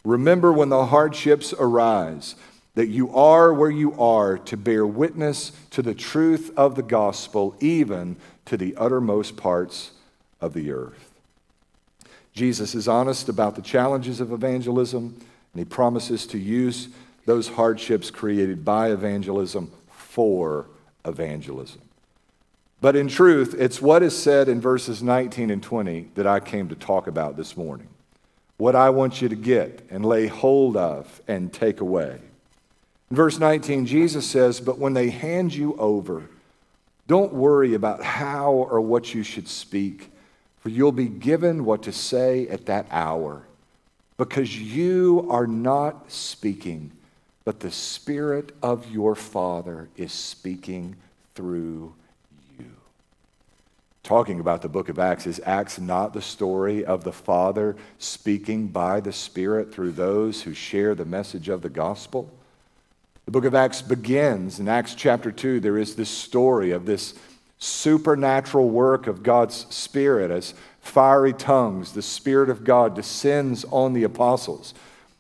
Remember 0.08 0.54
when 0.54 0.70
the 0.70 0.86
hardships 0.86 1.54
arise 1.60 2.36
that 2.76 2.88
you 2.88 3.14
are 3.14 3.54
where 3.54 3.70
you 3.70 3.94
are 4.00 4.38
to 4.38 4.56
bear 4.56 4.88
witness 4.88 5.52
to 5.72 5.82
the 5.82 5.94
truth 5.94 6.50
of 6.56 6.76
the 6.76 6.82
gospel, 6.82 7.58
even 7.60 8.16
to 8.46 8.56
the 8.56 8.74
uttermost 8.78 9.36
parts 9.36 9.92
of 10.40 10.54
the 10.54 10.72
earth. 10.72 11.12
Jesus 12.32 12.74
is 12.74 12.88
honest 12.88 13.28
about 13.28 13.58
the 13.58 13.62
challenges 13.62 14.22
of 14.22 14.32
evangelism, 14.32 15.18
and 15.54 15.60
he 15.60 15.66
promises 15.66 16.26
to 16.28 16.38
use 16.38 16.88
those 17.26 17.50
hardships 17.50 18.10
created 18.10 18.64
by 18.64 18.92
evangelism 18.92 19.70
for 19.90 20.68
evangelism. 21.04 21.82
But 22.80 22.96
in 22.96 23.10
truth, 23.10 23.54
it's 23.60 23.82
what 23.82 24.04
is 24.04 24.18
said 24.18 24.48
in 24.48 24.62
verses 24.62 25.04
19 25.04 25.50
and 25.50 25.62
20 25.62 26.12
that 26.16 26.28
I 26.28 26.40
came 26.40 26.70
to 26.70 26.76
talk 26.76 27.08
about 27.08 27.36
this 27.36 27.58
morning. 27.58 27.90
What 28.58 28.76
I 28.76 28.90
want 28.90 29.22
you 29.22 29.30
to 29.30 29.36
get 29.36 29.86
and 29.90 30.06
lay 30.06 30.28
hold 30.28 30.76
of 30.76 31.22
and 31.28 31.54
take 31.54 31.80
away. 31.80 32.20
In 33.10 33.16
verse 33.16 33.40
19, 33.40 33.86
Jesus 33.86 34.30
says, 34.30 34.60
But 34.60 34.80
when 34.80 34.94
they 34.94 35.10
hand 35.10 35.54
you 35.54 35.76
over, 35.78 36.30
don't 37.08 37.34
worry 37.34 37.74
about 37.74 38.04
how 38.04 38.52
or 38.52 38.82
what 38.82 39.14
you 39.14 39.24
should 39.24 39.48
speak, 39.48 40.12
for 40.60 40.70
you'll 40.70 40.92
be 40.92 41.08
given 41.08 41.64
what 41.64 41.84
to 41.84 41.92
say 41.92 42.48
at 42.50 42.66
that 42.66 42.88
hour, 42.92 43.44
because 44.18 44.60
you 44.60 45.28
are 45.30 45.48
not 45.48 46.12
speaking 46.12 46.92
but 47.48 47.62
the 47.62 47.72
Spirit 47.72 48.52
of 48.62 48.92
your 48.92 49.16
Father 49.16 49.88
is 49.96 50.12
speaking 50.12 50.98
through 51.34 51.62
you. 51.62 51.94
Talking 54.08 54.40
about 54.40 54.62
the 54.62 54.70
book 54.70 54.88
of 54.88 55.00
Acts, 55.00 55.28
is 55.28 55.42
Acts 55.46 55.82
not 55.82 56.14
the 56.14 56.22
story 56.22 56.86
of 56.86 57.04
the 57.04 57.12
Father 57.12 57.76
speaking 58.00 58.68
by 58.68 59.02
the 59.02 59.12
Spirit 59.12 59.74
through 59.74 59.92
those 59.92 60.44
who 60.44 60.54
share 60.54 60.96
the 60.96 61.04
message 61.04 61.50
of 61.50 61.62
the 61.62 61.68
gospel? 61.68 62.32
The 63.26 63.32
book 63.32 63.44
of 63.44 63.54
Acts 63.54 63.82
begins 63.82 64.62
in 64.62 64.70
Acts 64.70 64.96
chapter 64.96 65.30
2. 65.30 65.60
There 65.60 65.78
is 65.78 65.98
this 65.98 66.08
story 66.08 66.72
of 66.72 66.86
this 66.86 67.16
supernatural 67.60 68.70
work 68.70 69.08
of 69.08 69.24
God's 69.24 69.66
Spirit 69.76 70.32
as 70.32 70.54
fiery 70.80 71.34
tongues, 71.34 71.92
the 71.92 72.02
Spirit 72.02 72.50
of 72.50 72.64
God 72.64 72.96
descends 72.96 73.66
on 73.66 73.92
the 73.92 74.06
apostles. 74.06 74.74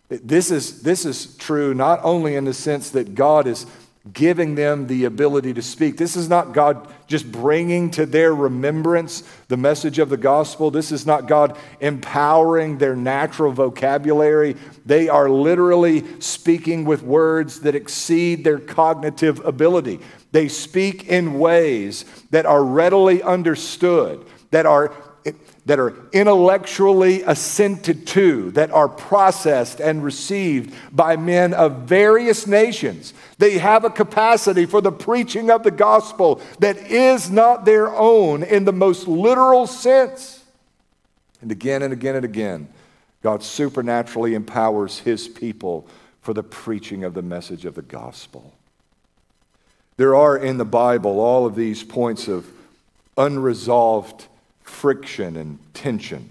This 0.07 0.49
is, 0.49 0.83
this 0.83 1.03
is 1.03 1.35
true 1.35 1.73
not 1.73 1.99
only 2.03 2.37
in 2.37 2.45
the 2.45 2.53
sense 2.53 2.91
that 2.91 3.15
God 3.15 3.47
is 3.47 3.65
giving 4.13 4.55
them 4.55 4.87
the 4.87 5.05
ability 5.05 5.53
to 5.53 5.61
speak. 5.61 5.97
This 5.97 6.15
is 6.15 6.29
not 6.29 6.53
God 6.53 6.87
just 7.07 7.31
bringing 7.31 7.89
to 7.91 8.05
their 8.05 8.33
remembrance 8.33 9.23
the 9.47 9.57
message 9.57 9.99
of 9.99 10.09
the 10.09 10.17
gospel. 10.17 10.71
This 10.71 10.91
is 10.91 11.05
not 11.05 11.27
God 11.27 11.57
empowering 11.79 12.77
their 12.77 12.95
natural 12.95 13.51
vocabulary. 13.51 14.55
They 14.85 15.09
are 15.09 15.29
literally 15.29 16.21
speaking 16.21 16.85
with 16.85 17.01
words 17.03 17.61
that 17.61 17.75
exceed 17.75 18.43
their 18.43 18.59
cognitive 18.59 19.43
ability. 19.45 19.99
They 20.31 20.47
speak 20.47 21.07
in 21.07 21.39
ways 21.39 22.05
that 22.31 22.45
are 22.45 22.63
readily 22.63 23.23
understood, 23.23 24.25
that 24.51 24.65
are 24.65 24.93
that 25.67 25.79
are 25.79 25.93
intellectually 26.13 27.23
assented 27.23 28.07
to, 28.07 28.51
that 28.51 28.71
are 28.71 28.87
processed 28.87 29.81
and 29.81 30.01
received 30.01 30.73
by 30.93 31.17
men 31.17 31.53
of 31.53 31.79
various 31.79 32.47
nations. 32.47 33.13
They 33.37 33.57
have 33.57 33.83
a 33.83 33.89
capacity 33.89 34.65
for 34.65 34.79
the 34.79 34.93
preaching 34.93 35.51
of 35.51 35.63
the 35.63 35.71
gospel 35.71 36.41
that 36.59 36.77
is 36.77 37.29
not 37.29 37.65
their 37.65 37.93
own 37.93 38.43
in 38.43 38.63
the 38.63 38.71
most 38.71 39.09
literal 39.09 39.67
sense. 39.67 40.41
And 41.41 41.51
again 41.51 41.81
and 41.81 41.91
again 41.91 42.15
and 42.15 42.25
again, 42.25 42.69
God 43.21 43.43
supernaturally 43.43 44.35
empowers 44.35 44.99
his 44.99 45.27
people 45.27 45.85
for 46.21 46.33
the 46.33 46.43
preaching 46.43 47.03
of 47.03 47.13
the 47.13 47.21
message 47.21 47.65
of 47.65 47.75
the 47.75 47.81
gospel. 47.81 48.53
There 49.97 50.15
are 50.15 50.37
in 50.37 50.59
the 50.59 50.65
Bible 50.65 51.19
all 51.19 51.45
of 51.45 51.55
these 51.55 51.83
points 51.83 52.29
of 52.29 52.49
unresolved 53.17 54.27
friction 54.67 55.35
and 55.37 55.59
tension. 55.73 56.29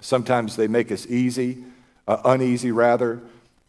Sometimes 0.00 0.56
they 0.56 0.68
make 0.68 0.92
us 0.92 1.06
easy, 1.06 1.64
uh, 2.06 2.18
uneasy 2.24 2.70
rather, 2.70 3.20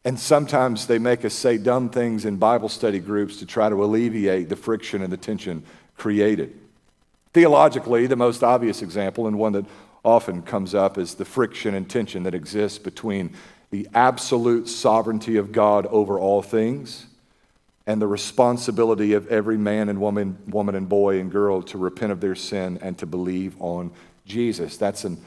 and 0.03 0.19
sometimes 0.19 0.87
they 0.87 0.99
make 0.99 1.25
us 1.25 1.33
say 1.33 1.57
dumb 1.57 1.89
things 1.89 2.25
in 2.25 2.37
Bible 2.37 2.69
study 2.69 2.99
groups 2.99 3.37
to 3.37 3.45
try 3.45 3.69
to 3.69 3.83
alleviate 3.83 4.49
the 4.49 4.55
friction 4.55 5.01
and 5.01 5.11
the 5.11 5.17
tension 5.17 5.63
created. 5.97 6.53
Theologically, 7.33 8.05
the 8.07 8.15
most 8.15 8.43
obvious 8.43 8.81
example, 8.81 9.27
and 9.27 9.39
one 9.39 9.53
that 9.53 9.65
often 10.03 10.41
comes 10.41 10.75
up, 10.75 10.97
is 10.97 11.15
the 11.15 11.25
friction 11.25 11.73
and 11.73 11.89
tension 11.89 12.23
that 12.23 12.35
exists 12.35 12.77
between 12.77 13.33
the 13.71 13.87
absolute 13.93 14.67
sovereignty 14.67 15.37
of 15.37 15.51
God 15.51 15.85
over 15.87 16.19
all 16.19 16.41
things 16.41 17.07
and 17.87 18.01
the 18.01 18.07
responsibility 18.07 19.13
of 19.13 19.27
every 19.27 19.57
man 19.57 19.89
and 19.89 20.01
woman, 20.01 20.37
woman 20.47 20.75
and 20.75 20.89
boy 20.89 21.19
and 21.19 21.31
girl 21.31 21.61
to 21.61 21.77
repent 21.77 22.11
of 22.11 22.19
their 22.19 22.35
sin 22.35 22.79
and 22.81 22.97
to 22.97 23.05
believe 23.05 23.55
on 23.61 23.91
Jesus. 24.25 24.77
That's 24.77 25.03
an 25.03 25.23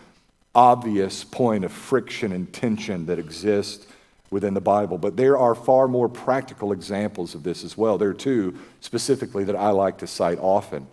obvious 0.54 1.22
point 1.22 1.64
of 1.64 1.70
friction 1.70 2.32
and 2.32 2.52
tension 2.52 3.06
that 3.06 3.18
exists 3.18 3.86
within 4.30 4.54
the 4.54 4.60
Bible. 4.60 4.98
But 4.98 5.16
there 5.16 5.38
are 5.38 5.54
far 5.54 5.86
more 5.86 6.08
practical 6.08 6.72
examples 6.72 7.34
of 7.34 7.44
this 7.44 7.62
as 7.62 7.76
well. 7.76 7.96
There 7.96 8.10
are 8.10 8.14
two 8.14 8.58
specifically 8.80 9.44
that 9.44 9.56
I 9.56 9.70
like 9.70 9.98
to 9.98 10.06
cite 10.06 10.38
often. 10.40 10.86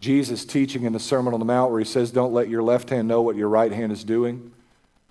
Jesus 0.00 0.44
teaching 0.44 0.84
in 0.84 0.92
the 0.92 1.00
Sermon 1.00 1.34
on 1.34 1.40
the 1.40 1.46
Mount, 1.46 1.70
where 1.70 1.80
he 1.80 1.84
says, 1.84 2.10
Don't 2.10 2.32
let 2.32 2.48
your 2.48 2.62
left 2.62 2.90
hand 2.90 3.08
know 3.08 3.20
what 3.20 3.36
your 3.36 3.48
right 3.48 3.72
hand 3.72 3.92
is 3.92 4.04
doing, 4.04 4.52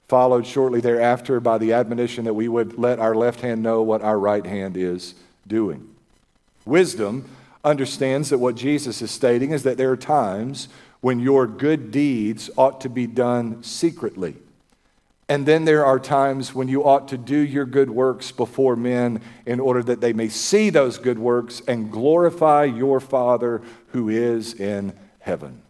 followed 0.08 0.48
shortly 0.48 0.82
thereafter 0.82 1.40
by 1.40 1.58
the 1.58 1.74
admonition 1.74 2.26
that 2.26 2.34
we 2.34 2.48
would 2.48 2.80
let 2.80 2.98
our 2.98 3.14
left 3.14 3.42
hand 3.42 3.62
know 3.62 3.82
what 3.82 4.02
our 4.02 4.18
right 4.18 4.46
hand 4.46 4.76
is 4.76 5.14
doing. 5.48 5.96
Wisdom 6.66 7.30
understands 7.64 8.30
that 8.30 8.38
what 8.38 8.56
Jesus 8.56 9.02
is 9.02 9.12
stating 9.12 9.52
is 9.52 9.64
that 9.64 9.78
there 9.78 9.92
are 9.92 9.98
times 9.98 10.68
when 11.02 11.20
your 11.20 11.48
good 11.48 11.92
deeds 11.92 12.50
ought 12.58 12.82
to 12.82 12.90
be 12.90 13.08
done 13.08 13.64
secretly. 13.64 14.36
And 15.30 15.46
then 15.46 15.66
there 15.66 15.86
are 15.86 16.00
times 16.00 16.56
when 16.56 16.70
you 16.70 16.86
ought 16.86 17.10
to 17.10 17.18
do 17.18 17.38
your 17.38 17.66
good 17.66 17.90
works 17.90 18.32
before 18.32 18.78
men 18.78 19.22
in 19.46 19.60
order 19.60 19.84
that 19.84 20.00
they 20.00 20.14
may 20.14 20.30
see 20.30 20.70
those 20.70 20.98
good 20.98 21.20
works 21.20 21.62
and 21.68 21.92
glorify 21.92 22.64
your 22.64 23.02
Father 23.02 23.62
who 23.88 24.08
is 24.08 24.54
in 24.54 24.94
heaven. 25.20 25.62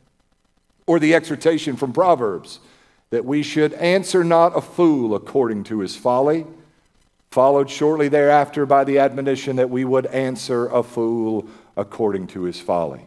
Or 0.86 1.00
the 1.00 1.16
exhortation 1.16 1.76
from 1.76 1.92
Proverbs 1.92 2.60
that 3.10 3.26
we 3.26 3.42
should 3.42 3.74
answer 3.74 4.24
not 4.24 4.56
a 4.56 4.62
fool 4.62 5.16
according 5.16 5.64
to 5.66 5.80
his 5.80 5.96
folly 5.96 6.46
followed 7.32 7.70
shortly 7.70 8.08
thereafter 8.08 8.66
by 8.66 8.84
the 8.84 9.00
admonition 9.00 9.58
that 9.58 9.70
we 9.70 9.86
would 9.86 10.06
answer 10.08 10.68
a 10.68 10.84
fool 10.84 11.48
according 11.76 12.28
to 12.28 12.44
his 12.44 12.60
folly. 12.60 13.06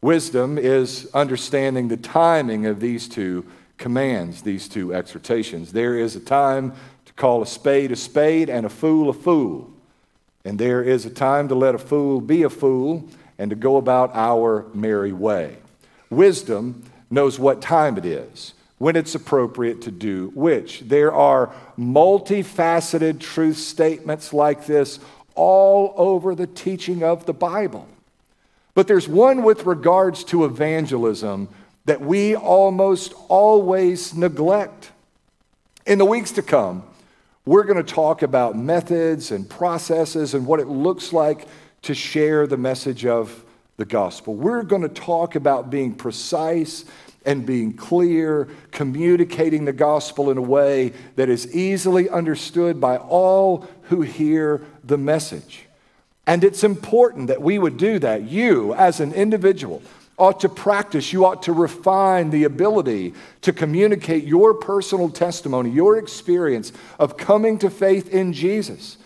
Wisdom 0.00 0.58
is 0.58 1.10
understanding 1.12 1.88
the 1.88 1.96
timing 1.96 2.66
of 2.66 2.80
these 2.80 3.08
two 3.08 3.44
commands, 3.78 4.42
these 4.42 4.68
two 4.68 4.94
exhortations. 4.94 5.72
There 5.72 5.98
is 5.98 6.14
a 6.14 6.20
time 6.20 6.72
to 7.06 7.12
call 7.14 7.42
a 7.42 7.46
spade 7.46 7.90
a 7.90 7.96
spade 7.96 8.48
and 8.50 8.64
a 8.66 8.68
fool 8.68 9.08
a 9.08 9.12
fool. 9.12 9.70
And 10.44 10.58
there 10.58 10.82
is 10.82 11.04
a 11.04 11.10
time 11.10 11.48
to 11.48 11.54
let 11.54 11.74
a 11.74 11.78
fool 11.78 12.20
be 12.20 12.42
a 12.44 12.50
fool 12.50 13.08
and 13.38 13.50
to 13.50 13.56
go 13.56 13.76
about 13.76 14.14
our 14.14 14.66
merry 14.72 15.12
way. 15.12 15.58
Wisdom 16.10 16.84
knows 17.10 17.38
what 17.38 17.60
time 17.60 17.98
it 17.98 18.04
is 18.04 18.54
when 18.78 18.96
it's 18.96 19.14
appropriate 19.14 19.82
to 19.82 19.90
do 19.90 20.30
which. 20.34 20.80
There 20.80 21.12
are 21.12 21.52
multifaceted 21.78 23.20
truth 23.20 23.58
statements 23.58 24.32
like 24.32 24.66
this 24.66 25.00
all 25.34 25.94
over 25.96 26.34
the 26.34 26.46
teaching 26.46 27.02
of 27.02 27.26
the 27.26 27.34
Bible. 27.34 27.86
But 28.74 28.86
there's 28.86 29.08
one 29.08 29.42
with 29.42 29.66
regards 29.66 30.24
to 30.24 30.44
evangelism 30.44 31.48
that 31.86 32.00
we 32.00 32.36
almost 32.36 33.14
always 33.28 34.14
neglect. 34.14 34.92
In 35.86 35.98
the 35.98 36.04
weeks 36.04 36.32
to 36.32 36.42
come, 36.42 36.84
we're 37.44 37.64
going 37.64 37.82
to 37.82 37.94
talk 37.94 38.22
about 38.22 38.56
methods 38.56 39.30
and 39.30 39.48
processes 39.48 40.34
and 40.34 40.46
what 40.46 40.60
it 40.60 40.68
looks 40.68 41.12
like 41.12 41.48
to 41.82 41.94
share 41.94 42.46
the 42.46 42.58
message 42.58 43.06
of 43.06 43.44
the 43.78 43.84
gospel. 43.84 44.34
We're 44.34 44.64
going 44.64 44.82
to 44.82 44.88
talk 44.88 45.34
about 45.34 45.70
being 45.70 45.94
precise 45.94 46.84
and 47.28 47.44
being 47.44 47.74
clear, 47.74 48.48
communicating 48.70 49.66
the 49.66 49.72
gospel 49.72 50.30
in 50.30 50.38
a 50.38 50.42
way 50.42 50.94
that 51.16 51.28
is 51.28 51.54
easily 51.54 52.08
understood 52.08 52.80
by 52.80 52.96
all 52.96 53.68
who 53.82 54.00
hear 54.00 54.64
the 54.82 54.96
message. 54.96 55.66
And 56.26 56.42
it's 56.42 56.64
important 56.64 57.28
that 57.28 57.42
we 57.42 57.58
would 57.58 57.76
do 57.76 57.98
that. 57.98 58.22
You, 58.22 58.72
as 58.72 59.00
an 59.00 59.12
individual, 59.12 59.82
ought 60.16 60.40
to 60.40 60.48
practice, 60.48 61.12
you 61.12 61.26
ought 61.26 61.42
to 61.42 61.52
refine 61.52 62.30
the 62.30 62.44
ability 62.44 63.12
to 63.42 63.52
communicate 63.52 64.24
your 64.24 64.54
personal 64.54 65.10
testimony, 65.10 65.68
your 65.68 65.98
experience 65.98 66.72
of 66.98 67.18
coming 67.18 67.58
to 67.58 67.68
faith 67.68 68.08
in 68.08 68.32
Jesus 68.32 68.96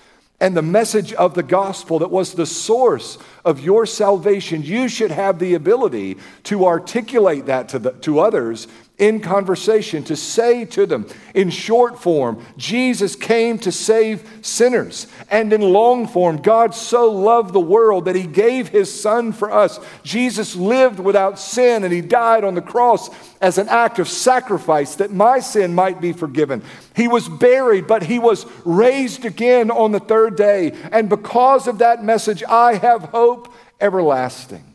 and 0.42 0.56
the 0.56 0.60
message 0.60 1.12
of 1.12 1.34
the 1.34 1.42
gospel 1.44 2.00
that 2.00 2.10
was 2.10 2.34
the 2.34 2.46
source 2.46 3.16
of 3.44 3.60
your 3.60 3.86
salvation, 3.86 4.60
you 4.60 4.88
should 4.88 5.12
have 5.12 5.38
the 5.38 5.54
ability 5.54 6.18
to 6.42 6.66
articulate 6.66 7.46
that 7.46 7.68
to, 7.68 7.78
the, 7.78 7.92
to 7.92 8.18
others 8.18 8.66
in 8.98 9.20
conversation, 9.20 10.04
to 10.04 10.14
say 10.14 10.64
to 10.66 10.86
them 10.86 11.08
in 11.34 11.50
short 11.50 12.00
form, 12.00 12.44
Jesus 12.56 13.16
came 13.16 13.58
to 13.60 13.72
save 13.72 14.28
sinners. 14.42 15.06
And 15.30 15.52
in 15.52 15.60
long 15.60 16.06
form, 16.06 16.36
God 16.36 16.74
so 16.74 17.10
loved 17.10 17.52
the 17.52 17.60
world 17.60 18.04
that 18.04 18.14
he 18.14 18.26
gave 18.26 18.68
his 18.68 18.92
son 18.92 19.32
for 19.32 19.50
us. 19.50 19.80
Jesus 20.04 20.54
lived 20.54 21.00
without 21.00 21.38
sin 21.38 21.84
and 21.84 21.92
he 21.92 22.00
died 22.00 22.44
on 22.44 22.54
the 22.54 22.62
cross 22.62 23.10
as 23.40 23.58
an 23.58 23.68
act 23.68 23.98
of 23.98 24.08
sacrifice 24.08 24.94
that 24.96 25.10
my 25.10 25.40
sin 25.40 25.74
might 25.74 26.00
be 26.00 26.12
forgiven. 26.12 26.62
He 26.94 27.08
was 27.08 27.28
buried, 27.28 27.86
but 27.86 28.04
he 28.04 28.18
was 28.18 28.46
raised 28.64 29.24
again 29.24 29.70
on 29.70 29.92
the 29.92 30.00
third 30.00 30.36
day. 30.36 30.72
And 30.92 31.08
because 31.08 31.66
of 31.66 31.78
that 31.78 32.04
message, 32.04 32.44
I 32.44 32.74
have 32.74 33.02
hope 33.04 33.52
everlasting. 33.80 34.74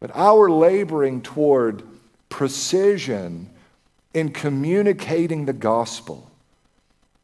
But 0.00 0.12
our 0.14 0.48
laboring 0.48 1.20
toward 1.20 1.82
precision 2.32 3.50
in 4.14 4.30
communicating 4.30 5.44
the 5.44 5.52
gospel 5.52 6.30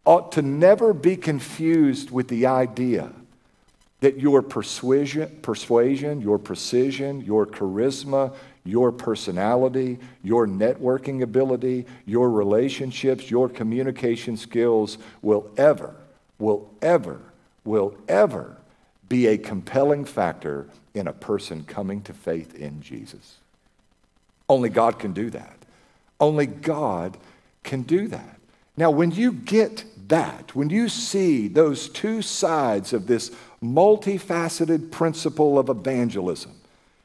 ought 0.04 0.32
to 0.32 0.42
never 0.42 0.92
be 0.92 1.16
confused 1.16 2.10
with 2.10 2.28
the 2.28 2.44
idea 2.44 3.10
that 4.00 4.20
your 4.20 4.42
persuasion, 4.42 5.38
persuasion, 5.40 6.20
your 6.20 6.38
precision, 6.38 7.22
your 7.22 7.46
charisma, 7.46 8.34
your 8.64 8.92
personality, 8.92 9.98
your 10.22 10.46
networking 10.46 11.22
ability, 11.22 11.86
your 12.04 12.30
relationships, 12.30 13.30
your 13.30 13.48
communication 13.48 14.36
skills 14.36 14.98
will 15.22 15.50
ever, 15.56 15.96
will 16.38 16.70
ever, 16.82 17.18
will 17.64 17.96
ever 18.08 18.58
be 19.08 19.26
a 19.26 19.38
compelling 19.38 20.04
factor 20.04 20.66
in 20.92 21.06
a 21.06 21.12
person 21.14 21.64
coming 21.64 22.02
to 22.02 22.12
faith 22.12 22.54
in 22.54 22.82
Jesus. 22.82 23.38
Only 24.48 24.68
God 24.68 24.98
can 24.98 25.12
do 25.12 25.30
that. 25.30 25.56
Only 26.20 26.46
God 26.46 27.16
can 27.62 27.82
do 27.82 28.08
that. 28.08 28.38
Now, 28.76 28.90
when 28.90 29.10
you 29.10 29.32
get 29.32 29.84
that, 30.08 30.54
when 30.54 30.70
you 30.70 30.88
see 30.88 31.48
those 31.48 31.88
two 31.88 32.22
sides 32.22 32.92
of 32.92 33.06
this 33.06 33.30
multifaceted 33.62 34.90
principle 34.90 35.58
of 35.58 35.68
evangelism, 35.68 36.52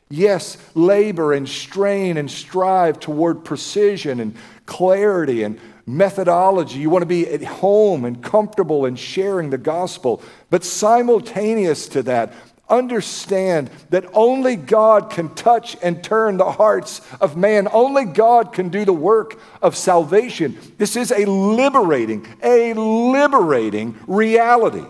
yes, 0.09 0.57
labor 0.75 1.33
and 1.33 1.49
strain 1.49 2.17
and 2.17 2.29
strive 2.29 2.99
toward 2.99 3.43
precision 3.43 4.19
and 4.19 4.35
clarity 4.65 5.43
and 5.43 5.59
methodology. 5.85 6.79
You 6.79 6.89
want 6.89 7.01
to 7.01 7.07
be 7.07 7.27
at 7.27 7.43
home 7.43 8.05
and 8.05 8.23
comfortable 8.23 8.85
in 8.85 8.95
sharing 8.95 9.49
the 9.49 9.57
gospel. 9.57 10.21
But 10.49 10.63
simultaneous 10.63 11.87
to 11.89 12.03
that, 12.03 12.33
understand 12.73 13.69
that 13.91 14.05
only 14.13 14.55
God 14.55 15.09
can 15.09 15.33
touch 15.35 15.77
and 15.81 16.03
turn 16.03 16.37
the 16.37 16.51
hearts 16.51 17.01
of 17.21 17.37
man. 17.37 17.67
Only 17.71 18.05
God 18.05 18.51
can 18.51 18.69
do 18.69 18.83
the 18.83 18.93
work 18.93 19.39
of 19.61 19.77
salvation. 19.77 20.57
This 20.77 20.95
is 20.95 21.11
a 21.11 21.25
liberating, 21.25 22.25
a 22.41 22.73
liberating 22.73 23.97
reality. 24.07 24.85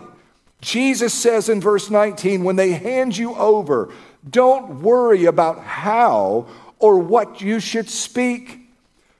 Jesus 0.60 1.12
says 1.12 1.48
in 1.48 1.60
verse 1.60 1.90
19, 1.90 2.42
when 2.42 2.56
they 2.56 2.72
hand 2.72 3.16
you 3.16 3.34
over, 3.34 3.92
don't 4.28 4.80
worry 4.80 5.26
about 5.26 5.60
how 5.60 6.46
or 6.78 6.98
what 6.98 7.42
you 7.42 7.60
should 7.60 7.90
speak, 7.90 8.60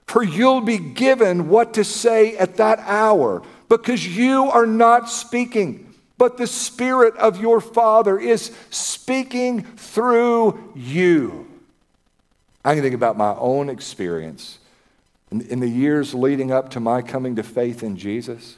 for 0.07 0.22
you'll 0.22 0.62
be 0.62 0.79
given 0.79 1.48
what 1.48 1.74
to 1.74 1.85
say 1.85 2.37
at 2.37 2.57
that 2.57 2.79
hour, 2.81 3.42
because 3.68 4.07
you 4.07 4.44
are 4.50 4.66
not 4.66 5.11
speaking 5.11 5.84
but 6.16 6.37
the 6.37 6.46
Spirit 6.46 7.16
of 7.16 7.40
your 7.40 7.61
Father 7.61 8.18
is 8.18 8.53
speaking 8.70 9.62
through 9.62 10.72
you. 10.74 11.48
I 12.64 12.74
can 12.74 12.83
think 12.83 12.94
about 12.94 13.16
my 13.16 13.35
own 13.35 13.68
experience 13.68 14.59
in, 15.31 15.42
in, 15.42 15.61
the 15.61 15.68
years 15.68 16.14
leading 16.14 16.50
up 16.50 16.70
to 16.70 16.81
my 16.81 17.03
coming 17.03 17.37
to 17.37 17.42
faith 17.42 17.83
in 17.83 17.96
Jesus. 17.96 18.57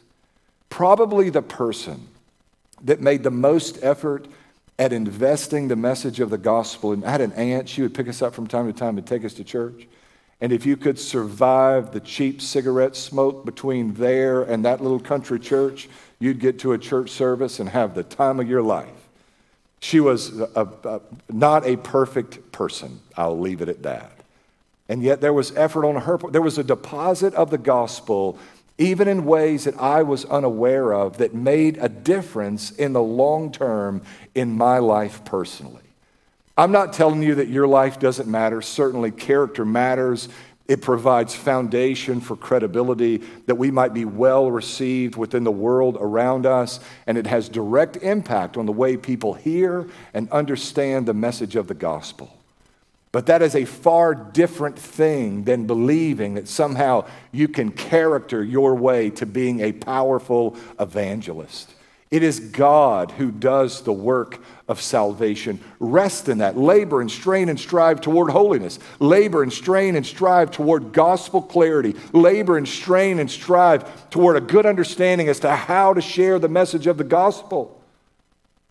Probably 0.69 1.31
the 1.31 1.43
person 1.43 2.07
that 2.83 3.01
made 3.01 3.23
the 3.23 3.31
most 3.31 3.79
effort 3.83 4.29
at 4.79 4.93
investing 4.93 5.69
the 5.69 5.77
message 5.77 6.21
of 6.21 6.31
the 6.31 6.39
gospel. 6.39 6.93
And 6.93 7.05
I 7.05 7.11
had 7.11 7.21
an 7.21 7.33
aunt, 7.33 7.69
she 7.69 7.83
would 7.83 7.95
pick 7.95 8.09
us 8.09 8.21
up 8.21 8.35
from 8.35 8.47
time 8.47 8.71
to 8.71 8.79
time 8.79 8.99
and 8.99 9.07
take 9.07 9.25
us 9.25 9.35
to 9.35 9.45
church. 9.45 9.89
And 10.41 10.53
if 10.53 10.67
you 10.67 10.77
could 10.77 10.99
survive 10.99 11.93
the 11.93 12.01
cheap 12.01 12.43
cigarette 12.43 12.95
smoke 12.95 13.45
between 13.47 13.95
there 13.95 14.43
and 14.43 14.65
that 14.65 14.83
little 14.83 15.01
country 15.01 15.41
church, 15.41 15.89
you'd 16.19 16.41
get 16.41 16.59
to 16.61 16.73
a 16.73 16.79
church 16.79 17.11
service 17.11 17.59
and 17.59 17.69
have 17.71 17.95
the 17.95 18.03
time 18.03 18.39
of 18.39 18.49
your 18.49 18.63
life. 18.63 19.09
She 19.81 20.01
was 20.01 20.39
a, 20.41 20.69
a, 20.85 21.01
not 21.31 21.67
a 21.67 21.77
perfect 21.77 22.53
person. 22.53 23.01
I'll 23.17 23.39
leave 23.39 23.63
it 23.63 23.69
at 23.69 23.83
that. 23.85 24.13
And 24.89 25.03
yet 25.03 25.21
there 25.21 25.33
was 25.33 25.57
effort 25.57 25.87
on 25.87 25.97
her 26.03 26.19
part. 26.19 26.33
There 26.33 26.43
was 26.43 26.59
a 26.59 26.65
deposit 26.65 27.35
of 27.35 27.51
the 27.51 27.59
gospel, 27.59 28.39
even 28.79 29.09
in 29.09 29.25
ways 29.25 29.65
that 29.65 29.77
I 29.81 30.03
was 30.03 30.25
unaware 30.27 30.93
of, 30.93 31.19
that 31.19 31.35
made 31.35 31.79
a 31.79 31.89
difference 31.89 32.71
in 32.71 32.93
the 32.93 33.03
long 33.03 33.53
term 33.53 34.03
in 34.35 34.53
my 34.53 34.79
life 34.79 35.25
personally. 35.25 35.86
I'm 36.57 36.73
not 36.73 36.95
telling 36.95 37.23
you 37.23 37.35
that 37.37 37.49
your 37.49 37.67
life 37.67 37.99
doesn't 37.99 38.29
matter. 38.29 38.63
Certainly, 38.63 39.13
character 39.13 39.65
matters. 39.65 40.29
It 40.69 40.83
provides 40.83 41.35
foundation 41.35 42.21
for 42.21 42.35
credibility 42.35 43.19
that 43.47 43.55
we 43.55 43.71
might 43.71 43.95
be 43.95 44.05
well 44.05 44.51
received 44.51 45.15
within 45.15 45.45
the 45.45 45.53
world 45.53 45.97
around 46.01 46.45
us, 46.45 46.81
and 47.07 47.17
it 47.17 47.27
has 47.27 47.49
direct 47.49 47.99
impact 47.99 48.57
on 48.57 48.67
the 48.67 48.73
way 48.73 48.97
people 48.97 49.35
hear 49.35 49.87
and 50.13 50.31
understand 50.31 51.07
the 51.07 51.15
message 51.15 51.55
of 51.55 51.69
the 51.69 51.75
gospel. 51.75 52.37
But 53.13 53.27
that 53.27 53.43
is 53.43 53.55
a 53.55 53.65
far 53.65 54.15
different 54.15 54.79
thing 54.79 55.45
than 55.45 55.67
believing 55.67 56.35
that 56.35 56.49
somehow 56.49 57.07
you 57.33 57.49
can 57.49 57.71
character 57.71 58.43
your 58.43 58.75
way 58.75 59.11
to 59.11 59.25
being 59.25 59.61
a 59.61 59.73
powerful 59.73 60.57
evangelist. 60.81 61.73
It 62.11 62.23
is 62.23 62.39
God 62.39 63.11
who 63.13 63.33
does 63.33 63.83
the 63.83 63.93
work 63.93 64.41
of 64.69 64.81
salvation. 64.81 65.61
Rest 65.81 66.29
in 66.29 66.39
that. 66.39 66.57
Labor 66.57 67.01
and 67.01 67.11
strain 67.11 67.49
and 67.49 67.59
strive 67.59 68.01
toward 68.01 68.31
holiness. 68.31 68.79
Labor 69.01 69.43
and 69.43 69.53
strain 69.53 69.97
and 69.97 70.07
strive 70.07 70.53
toward 70.53 70.93
gospel 70.93 71.43
clarity. 71.43 71.95
Labor 72.13 72.59
and 72.59 72.69
strain 72.69 73.19
and 73.19 73.31
strive 73.31 74.09
toward 74.11 74.37
a 74.37 74.41
good 74.41 74.67
understanding 74.67 75.29
as 75.29 75.41
to 75.41 75.51
how 75.51 75.95
to 75.95 76.01
share 76.01 76.39
the 76.39 76.49
message 76.49 76.87
of 76.87 76.97
the 76.97 77.05
gospel. 77.05 77.83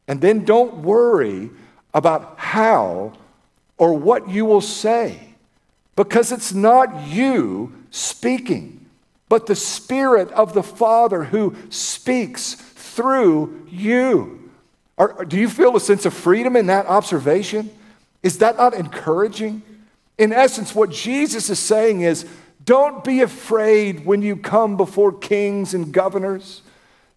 And 0.07 0.21
then 0.21 0.45
don't 0.45 0.77
worry 0.77 1.49
about 1.93 2.35
how 2.37 3.13
or 3.77 3.93
what 3.93 4.29
you 4.29 4.45
will 4.45 4.61
say 4.61 5.35
because 5.95 6.31
it's 6.31 6.53
not 6.53 7.07
you 7.07 7.73
speaking, 7.91 8.85
but 9.29 9.47
the 9.47 9.55
Spirit 9.55 10.31
of 10.31 10.53
the 10.53 10.63
Father 10.63 11.25
who 11.25 11.55
speaks 11.69 12.64
through 12.95 13.67
you. 13.69 14.51
Are, 14.97 15.25
do 15.25 15.37
you 15.37 15.49
feel 15.49 15.75
a 15.75 15.79
sense 15.79 16.05
of 16.05 16.13
freedom 16.13 16.55
in 16.55 16.67
that 16.67 16.85
observation? 16.85 17.69
Is 18.23 18.37
that 18.39 18.57
not 18.57 18.73
encouraging? 18.73 19.61
In 20.17 20.31
essence, 20.31 20.73
what 20.73 20.89
Jesus 20.89 21.49
is 21.49 21.59
saying 21.59 22.01
is 22.01 22.25
don't 22.63 23.03
be 23.03 23.21
afraid 23.21 24.05
when 24.05 24.21
you 24.21 24.35
come 24.35 24.77
before 24.77 25.11
kings 25.11 25.73
and 25.73 25.93
governors. 25.93 26.61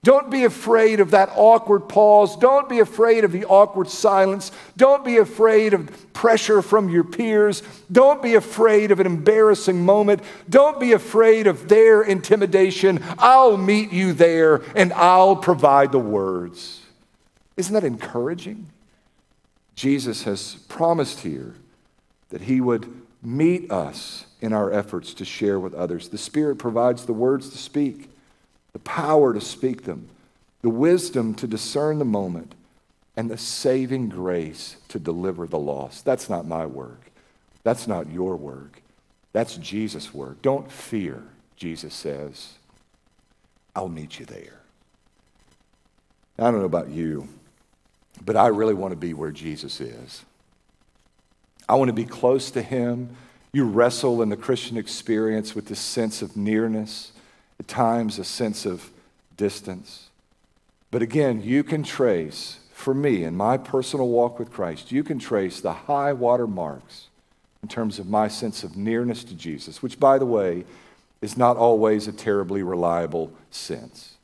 Don't 0.04 0.30
be 0.30 0.44
afraid 0.44 1.00
of 1.00 1.10
that 1.10 1.30
awkward 1.34 1.88
pause. 1.88 2.36
Don't 2.36 2.68
be 2.68 2.78
afraid 2.78 3.24
of 3.24 3.32
the 3.32 3.44
awkward 3.46 3.88
silence. 3.88 4.52
Don't 4.76 5.04
be 5.04 5.18
afraid 5.18 5.74
of 5.74 6.12
pressure 6.12 6.62
from 6.62 6.88
your 6.88 7.02
peers. 7.02 7.62
Don't 7.90 8.22
be 8.22 8.34
afraid 8.34 8.92
of 8.92 9.00
an 9.00 9.06
embarrassing 9.06 9.84
moment. 9.84 10.22
Don't 10.48 10.78
be 10.78 10.92
afraid 10.92 11.48
of 11.48 11.68
their 11.68 12.02
intimidation. 12.02 13.02
I'll 13.18 13.56
meet 13.56 13.92
you 13.92 14.12
there 14.12 14.62
and 14.76 14.92
I'll 14.92 15.36
provide 15.36 15.90
the 15.90 15.98
words. 15.98 16.80
Isn't 17.56 17.74
that 17.74 17.84
encouraging? 17.84 18.68
Jesus 19.74 20.22
has 20.22 20.54
promised 20.68 21.20
here 21.20 21.54
that 22.30 22.42
he 22.42 22.60
would 22.60 23.02
meet 23.20 23.70
us 23.72 24.26
in 24.40 24.52
our 24.52 24.72
efforts 24.72 25.12
to 25.14 25.24
share 25.24 25.58
with 25.58 25.74
others. 25.74 26.08
The 26.08 26.18
Spirit 26.18 26.56
provides 26.58 27.04
the 27.04 27.12
words 27.12 27.50
to 27.50 27.58
speak 27.58 28.08
the 28.72 28.78
power 28.80 29.32
to 29.32 29.40
speak 29.40 29.84
them, 29.84 30.08
the 30.62 30.70
wisdom 30.70 31.34
to 31.34 31.46
discern 31.46 31.98
the 31.98 32.04
moment, 32.04 32.54
and 33.16 33.30
the 33.30 33.38
saving 33.38 34.08
grace 34.08 34.76
to 34.88 34.98
deliver 34.98 35.46
the 35.46 35.58
lost. 35.58 36.04
That's 36.04 36.30
not 36.30 36.46
my 36.46 36.66
work. 36.66 37.10
That's 37.64 37.88
not 37.88 38.10
your 38.10 38.36
work. 38.36 38.80
That's 39.32 39.56
Jesus' 39.56 40.14
work. 40.14 40.40
Don't 40.40 40.70
fear, 40.70 41.22
Jesus 41.56 41.94
says. 41.94 42.54
I'll 43.74 43.88
meet 43.88 44.18
you 44.18 44.26
there. 44.26 44.60
I 46.38 46.44
don't 46.44 46.60
know 46.60 46.64
about 46.64 46.88
you, 46.88 47.28
but 48.24 48.36
I 48.36 48.46
really 48.48 48.74
want 48.74 48.92
to 48.92 48.96
be 48.96 49.14
where 49.14 49.32
Jesus 49.32 49.80
is. 49.80 50.24
I 51.68 51.74
want 51.74 51.88
to 51.88 51.94
be 51.94 52.04
close 52.04 52.50
to 52.52 52.62
him. 52.62 53.16
You 53.52 53.64
wrestle 53.64 54.22
in 54.22 54.28
the 54.28 54.36
Christian 54.36 54.76
experience 54.76 55.54
with 55.54 55.66
this 55.66 55.80
sense 55.80 56.22
of 56.22 56.36
nearness 56.36 57.12
at 57.58 57.68
times 57.68 58.18
a 58.18 58.24
sense 58.24 58.66
of 58.66 58.90
distance. 59.36 60.08
But 60.90 61.02
again, 61.02 61.42
you 61.42 61.62
can 61.62 61.82
trace, 61.82 62.60
for 62.72 62.94
me, 62.94 63.24
in 63.24 63.36
my 63.36 63.56
personal 63.58 64.08
walk 64.08 64.38
with 64.38 64.50
Christ, 64.50 64.90
you 64.92 65.04
can 65.04 65.18
trace 65.18 65.60
the 65.60 65.72
high 65.72 66.12
water 66.12 66.46
marks 66.46 67.08
in 67.62 67.68
terms 67.68 67.98
of 67.98 68.08
my 68.08 68.28
sense 68.28 68.64
of 68.64 68.76
nearness 68.76 69.24
to 69.24 69.34
Jesus, 69.34 69.82
which, 69.82 70.00
by 70.00 70.18
the 70.18 70.26
way, 70.26 70.64
is 71.20 71.36
not 71.36 71.56
always 71.56 72.06
a 72.06 72.12
terribly 72.12 72.62
reliable 72.62 73.32
sense. 73.50 74.14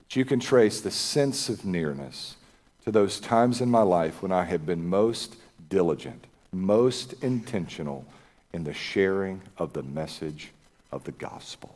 But 0.00 0.16
you 0.16 0.24
can 0.24 0.40
trace 0.40 0.80
the 0.80 0.90
sense 0.90 1.48
of 1.48 1.64
nearness 1.64 2.36
to 2.84 2.92
those 2.92 3.18
times 3.18 3.60
in 3.60 3.70
my 3.70 3.82
life 3.82 4.22
when 4.22 4.32
I 4.32 4.44
have 4.44 4.66
been 4.66 4.86
most 4.86 5.36
diligent, 5.68 6.26
most 6.52 7.14
intentional 7.22 8.04
in 8.52 8.64
the 8.64 8.74
sharing 8.74 9.40
of 9.56 9.72
the 9.72 9.82
message 9.82 10.52
of 10.90 11.04
the 11.04 11.12
gospel. 11.12 11.74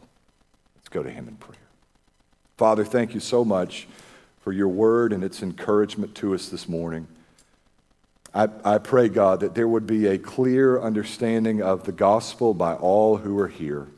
Let's 0.86 0.94
go 0.94 1.02
to 1.02 1.10
him 1.10 1.26
in 1.26 1.34
prayer. 1.34 1.58
Father, 2.58 2.84
thank 2.84 3.12
you 3.12 3.18
so 3.18 3.44
much 3.44 3.88
for 4.38 4.52
your 4.52 4.68
word 4.68 5.12
and 5.12 5.24
its 5.24 5.42
encouragement 5.42 6.14
to 6.14 6.32
us 6.32 6.48
this 6.48 6.68
morning. 6.68 7.08
I, 8.32 8.48
I 8.64 8.78
pray, 8.78 9.08
God, 9.08 9.40
that 9.40 9.56
there 9.56 9.66
would 9.66 9.88
be 9.88 10.06
a 10.06 10.16
clear 10.16 10.80
understanding 10.80 11.60
of 11.60 11.86
the 11.86 11.90
gospel 11.90 12.54
by 12.54 12.74
all 12.74 13.16
who 13.16 13.36
are 13.36 13.48
here. 13.48 13.88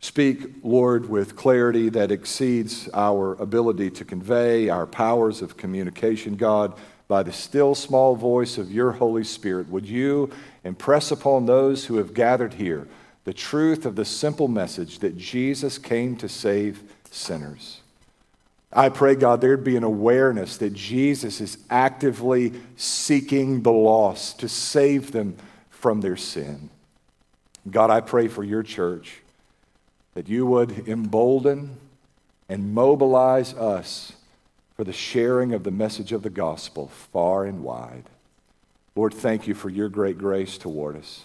Speak, 0.00 0.50
Lord, 0.64 1.08
with 1.08 1.36
clarity 1.36 1.88
that 1.90 2.10
exceeds 2.10 2.88
our 2.92 3.34
ability 3.34 3.90
to 3.90 4.04
convey, 4.04 4.68
our 4.68 4.84
powers 4.84 5.42
of 5.42 5.56
communication, 5.56 6.34
God, 6.34 6.76
by 7.06 7.22
the 7.22 7.32
still 7.32 7.76
small 7.76 8.16
voice 8.16 8.58
of 8.58 8.72
your 8.72 8.90
Holy 8.90 9.22
Spirit. 9.22 9.68
Would 9.68 9.86
you 9.86 10.32
impress 10.64 11.12
upon 11.12 11.46
those 11.46 11.84
who 11.84 11.98
have 11.98 12.14
gathered 12.14 12.54
here? 12.54 12.88
The 13.24 13.32
truth 13.32 13.86
of 13.86 13.96
the 13.96 14.04
simple 14.04 14.48
message 14.48 14.98
that 15.00 15.16
Jesus 15.16 15.78
came 15.78 16.16
to 16.16 16.28
save 16.28 16.82
sinners. 17.10 17.80
I 18.72 18.88
pray, 18.88 19.14
God, 19.14 19.40
there'd 19.40 19.64
be 19.64 19.76
an 19.76 19.84
awareness 19.84 20.56
that 20.56 20.72
Jesus 20.72 21.40
is 21.40 21.58
actively 21.68 22.54
seeking 22.76 23.62
the 23.62 23.72
lost 23.72 24.40
to 24.40 24.48
save 24.48 25.12
them 25.12 25.36
from 25.68 26.00
their 26.00 26.16
sin. 26.16 26.70
God, 27.70 27.90
I 27.90 28.00
pray 28.00 28.28
for 28.28 28.42
your 28.42 28.62
church 28.62 29.20
that 30.14 30.28
you 30.28 30.46
would 30.46 30.88
embolden 30.88 31.76
and 32.48 32.74
mobilize 32.74 33.54
us 33.54 34.14
for 34.74 34.84
the 34.84 34.92
sharing 34.92 35.52
of 35.52 35.64
the 35.64 35.70
message 35.70 36.12
of 36.12 36.22
the 36.22 36.30
gospel 36.30 36.88
far 36.88 37.44
and 37.44 37.62
wide. 37.62 38.04
Lord, 38.96 39.14
thank 39.14 39.46
you 39.46 39.54
for 39.54 39.70
your 39.70 39.88
great 39.88 40.18
grace 40.18 40.58
toward 40.58 40.96
us. 40.96 41.24